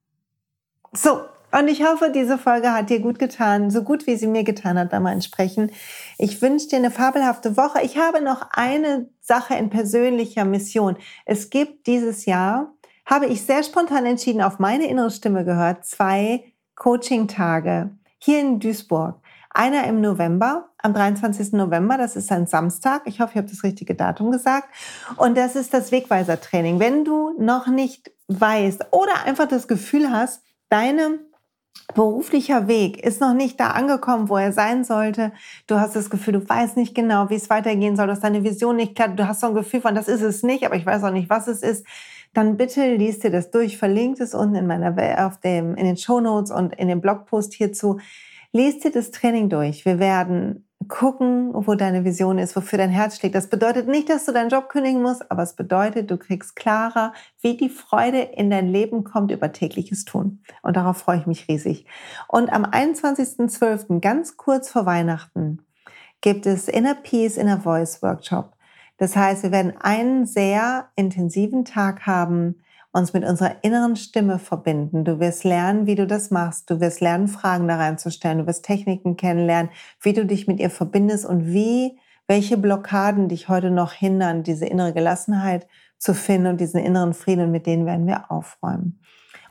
So, 0.92 1.20
und 1.56 1.68
ich 1.68 1.84
hoffe, 1.84 2.10
diese 2.12 2.36
Folge 2.36 2.72
hat 2.72 2.90
dir 2.90 2.98
gut 2.98 3.20
getan, 3.20 3.70
so 3.70 3.84
gut 3.84 4.08
wie 4.08 4.16
sie 4.16 4.26
mir 4.26 4.42
getan 4.42 4.76
hat 4.76 4.90
beim 4.90 5.06
Einsprechen. 5.06 5.70
Ich 6.18 6.42
wünsche 6.42 6.66
dir 6.66 6.78
eine 6.78 6.90
fabelhafte 6.90 7.56
Woche. 7.56 7.80
Ich 7.82 7.96
habe 7.96 8.20
noch 8.20 8.48
eine 8.50 9.08
Sache 9.20 9.54
in 9.54 9.70
persönlicher 9.70 10.44
Mission. 10.44 10.96
Es 11.26 11.50
gibt 11.50 11.86
dieses 11.86 12.26
Jahr, 12.26 12.73
habe 13.06 13.26
ich 13.26 13.42
sehr 13.42 13.62
spontan 13.62 14.06
entschieden, 14.06 14.42
auf 14.42 14.58
meine 14.58 14.88
innere 14.88 15.10
Stimme 15.10 15.44
gehört, 15.44 15.84
zwei 15.84 16.52
Coaching-Tage 16.74 17.90
hier 18.18 18.40
in 18.40 18.60
Duisburg. 18.60 19.16
Einer 19.50 19.84
im 19.84 20.00
November, 20.00 20.70
am 20.78 20.94
23. 20.94 21.52
November, 21.52 21.96
das 21.96 22.16
ist 22.16 22.32
ein 22.32 22.46
Samstag. 22.46 23.02
Ich 23.04 23.20
hoffe, 23.20 23.32
ich 23.32 23.36
habe 23.36 23.48
das 23.48 23.62
richtige 23.62 23.94
Datum 23.94 24.32
gesagt. 24.32 24.68
Und 25.16 25.36
das 25.36 25.54
ist 25.54 25.72
das 25.72 25.92
Wegweiser-Training. 25.92 26.80
Wenn 26.80 27.04
du 27.04 27.34
noch 27.38 27.68
nicht 27.68 28.10
weißt 28.26 28.86
oder 28.90 29.24
einfach 29.24 29.46
das 29.46 29.68
Gefühl 29.68 30.10
hast, 30.10 30.42
deine 30.70 31.20
beruflicher 31.94 32.66
Weg 32.66 33.04
ist 33.04 33.20
noch 33.20 33.34
nicht 33.34 33.60
da 33.60 33.70
angekommen, 33.70 34.28
wo 34.28 34.36
er 34.36 34.52
sein 34.52 34.84
sollte. 34.84 35.32
Du 35.66 35.76
hast 35.76 35.94
das 35.94 36.10
Gefühl, 36.10 36.34
du 36.34 36.48
weißt 36.48 36.76
nicht 36.76 36.94
genau, 36.94 37.28
wie 37.30 37.34
es 37.34 37.50
weitergehen 37.50 37.96
soll, 37.96 38.06
dass 38.06 38.20
deine 38.20 38.42
Vision 38.42 38.76
nicht 38.76 38.94
klar, 38.94 39.08
du 39.08 39.28
hast 39.28 39.40
so 39.40 39.48
ein 39.48 39.54
Gefühl 39.54 39.82
von, 39.82 39.94
das 39.94 40.08
ist 40.08 40.22
es 40.22 40.42
nicht, 40.42 40.64
aber 40.64 40.76
ich 40.76 40.86
weiß 40.86 41.04
auch 41.04 41.10
nicht, 41.10 41.30
was 41.30 41.46
es 41.46 41.62
ist. 41.62 41.86
Dann 42.34 42.56
bitte 42.56 42.94
liest 42.94 43.24
dir 43.24 43.30
das 43.30 43.50
durch, 43.50 43.78
verlinkt 43.78 44.20
es 44.20 44.34
unten 44.34 44.56
in 44.56 44.66
meiner, 44.66 45.26
auf 45.26 45.38
dem, 45.38 45.74
in 45.76 45.86
den 45.86 45.96
Show 45.96 46.20
Notes 46.20 46.50
und 46.50 46.74
in 46.74 46.88
dem 46.88 47.00
Blogpost 47.00 47.54
hierzu. 47.54 47.98
Lies 48.52 48.80
dir 48.80 48.90
das 48.90 49.10
Training 49.10 49.48
durch. 49.48 49.84
Wir 49.84 49.98
werden 49.98 50.66
gucken, 50.88 51.50
wo 51.54 51.74
deine 51.74 52.04
Vision 52.04 52.38
ist, 52.38 52.56
wofür 52.56 52.78
dein 52.78 52.90
Herz 52.90 53.16
schlägt. 53.16 53.34
Das 53.34 53.48
bedeutet 53.48 53.88
nicht, 53.88 54.08
dass 54.08 54.26
du 54.26 54.32
deinen 54.32 54.50
Job 54.50 54.68
kündigen 54.68 55.02
musst, 55.02 55.30
aber 55.30 55.42
es 55.42 55.54
bedeutet, 55.54 56.10
du 56.10 56.18
kriegst 56.18 56.56
klarer, 56.56 57.12
wie 57.40 57.56
die 57.56 57.68
Freude 57.68 58.20
in 58.20 58.50
dein 58.50 58.68
Leben 58.68 59.04
kommt 59.04 59.30
über 59.30 59.52
tägliches 59.52 60.04
Tun. 60.04 60.42
Und 60.62 60.76
darauf 60.76 60.98
freue 60.98 61.18
ich 61.18 61.26
mich 61.26 61.48
riesig. 61.48 61.86
Und 62.28 62.52
am 62.52 62.64
21.12., 62.64 64.00
ganz 64.00 64.36
kurz 64.36 64.70
vor 64.70 64.86
Weihnachten, 64.86 65.60
gibt 66.20 66.46
es 66.46 66.68
Inner 66.68 66.94
Peace, 66.94 67.36
Inner 67.36 67.60
Voice 67.60 68.02
Workshop. 68.02 68.53
Das 68.96 69.16
heißt, 69.16 69.42
wir 69.42 69.52
werden 69.52 69.74
einen 69.80 70.26
sehr 70.26 70.88
intensiven 70.96 71.64
Tag 71.64 72.06
haben, 72.06 72.62
uns 72.92 73.12
mit 73.12 73.24
unserer 73.24 73.56
inneren 73.62 73.96
Stimme 73.96 74.38
verbinden. 74.38 75.04
Du 75.04 75.18
wirst 75.18 75.42
lernen, 75.42 75.86
wie 75.86 75.96
du 75.96 76.06
das 76.06 76.30
machst. 76.30 76.70
Du 76.70 76.80
wirst 76.80 77.00
lernen, 77.00 77.26
Fragen 77.26 77.66
da 77.66 77.76
reinzustellen. 77.76 78.38
Du 78.38 78.46
wirst 78.46 78.64
Techniken 78.64 79.16
kennenlernen, 79.16 79.70
wie 80.00 80.12
du 80.12 80.24
dich 80.24 80.46
mit 80.46 80.60
ihr 80.60 80.70
verbindest 80.70 81.26
und 81.26 81.52
wie, 81.52 81.98
welche 82.28 82.56
Blockaden 82.56 83.28
dich 83.28 83.48
heute 83.48 83.72
noch 83.72 83.92
hindern, 83.92 84.44
diese 84.44 84.66
innere 84.66 84.92
Gelassenheit 84.92 85.66
zu 85.98 86.14
finden 86.14 86.46
und 86.46 86.60
diesen 86.60 86.78
inneren 86.78 87.14
Frieden, 87.14 87.50
mit 87.50 87.66
denen 87.66 87.84
werden 87.84 88.06
wir 88.06 88.30
aufräumen. 88.30 89.00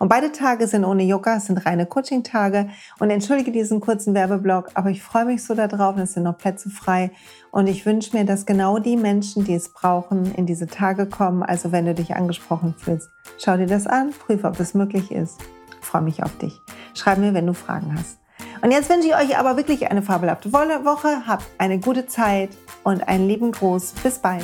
Und 0.04 0.10
beide 0.10 0.34
Tage 0.34 0.68
sind 0.68 0.84
ohne 0.84 1.04
Yoga, 1.04 1.40
sind 1.40 1.66
reine 1.66 1.86
Coaching-Tage. 1.86 2.68
Und 3.00 3.10
entschuldige 3.10 3.54
diesen 3.54 3.80
kurzen 3.80 4.14
Werbeblock, 4.14 4.72
aber 4.74 4.90
ich 4.90 5.02
freue 5.02 5.24
mich 5.24 5.46
so 5.46 5.56
darauf, 5.56 5.96
es 5.96 6.12
sind 6.12 6.24
noch 6.24 6.38
Plätze 6.38 6.70
frei. 6.70 7.12
Und 7.52 7.68
ich 7.68 7.86
wünsche 7.86 8.14
mir, 8.14 8.26
dass 8.26 8.46
genau 8.46 8.80
die 8.80 8.98
Menschen, 8.98 9.46
die 9.46 9.54
es 9.54 9.70
brauchen, 9.70 10.36
in 10.36 10.46
diese 10.46 10.68
Tage 10.68 11.06
kommen. 11.06 11.42
Also 11.42 11.72
wenn 11.72 11.86
du 11.86 11.94
dich 11.94 12.18
angesprochen 12.18 12.76
fühlst, 12.78 13.12
schau 13.42 13.56
dir 13.56 13.66
das 13.66 13.88
an, 13.88 14.12
prüfe, 14.12 14.46
ob 14.46 14.60
es 14.60 14.74
möglich 14.74 15.10
ist. 15.10 15.40
Ich 15.80 15.88
freue 15.88 16.02
mich 16.02 16.22
auf 16.22 16.38
dich. 16.38 16.60
Schreib 16.96 17.20
mir, 17.20 17.34
wenn 17.34 17.48
du 17.48 17.54
Fragen 17.54 17.98
hast. 17.98 18.18
Und 18.62 18.72
jetzt 18.72 18.90
wünsche 18.90 19.08
ich 19.08 19.16
euch 19.16 19.38
aber 19.38 19.56
wirklich 19.56 19.90
eine 19.90 20.02
fabelhafte 20.02 20.52
Woche. 20.52 21.28
Habt 21.28 21.46
eine 21.60 21.80
gute 21.80 22.08
Zeit 22.08 22.50
und 22.84 23.08
einen 23.08 23.30
lieben 23.30 23.54
Gruß. 23.54 23.94
Bis 24.04 24.20
bald. 24.20 24.44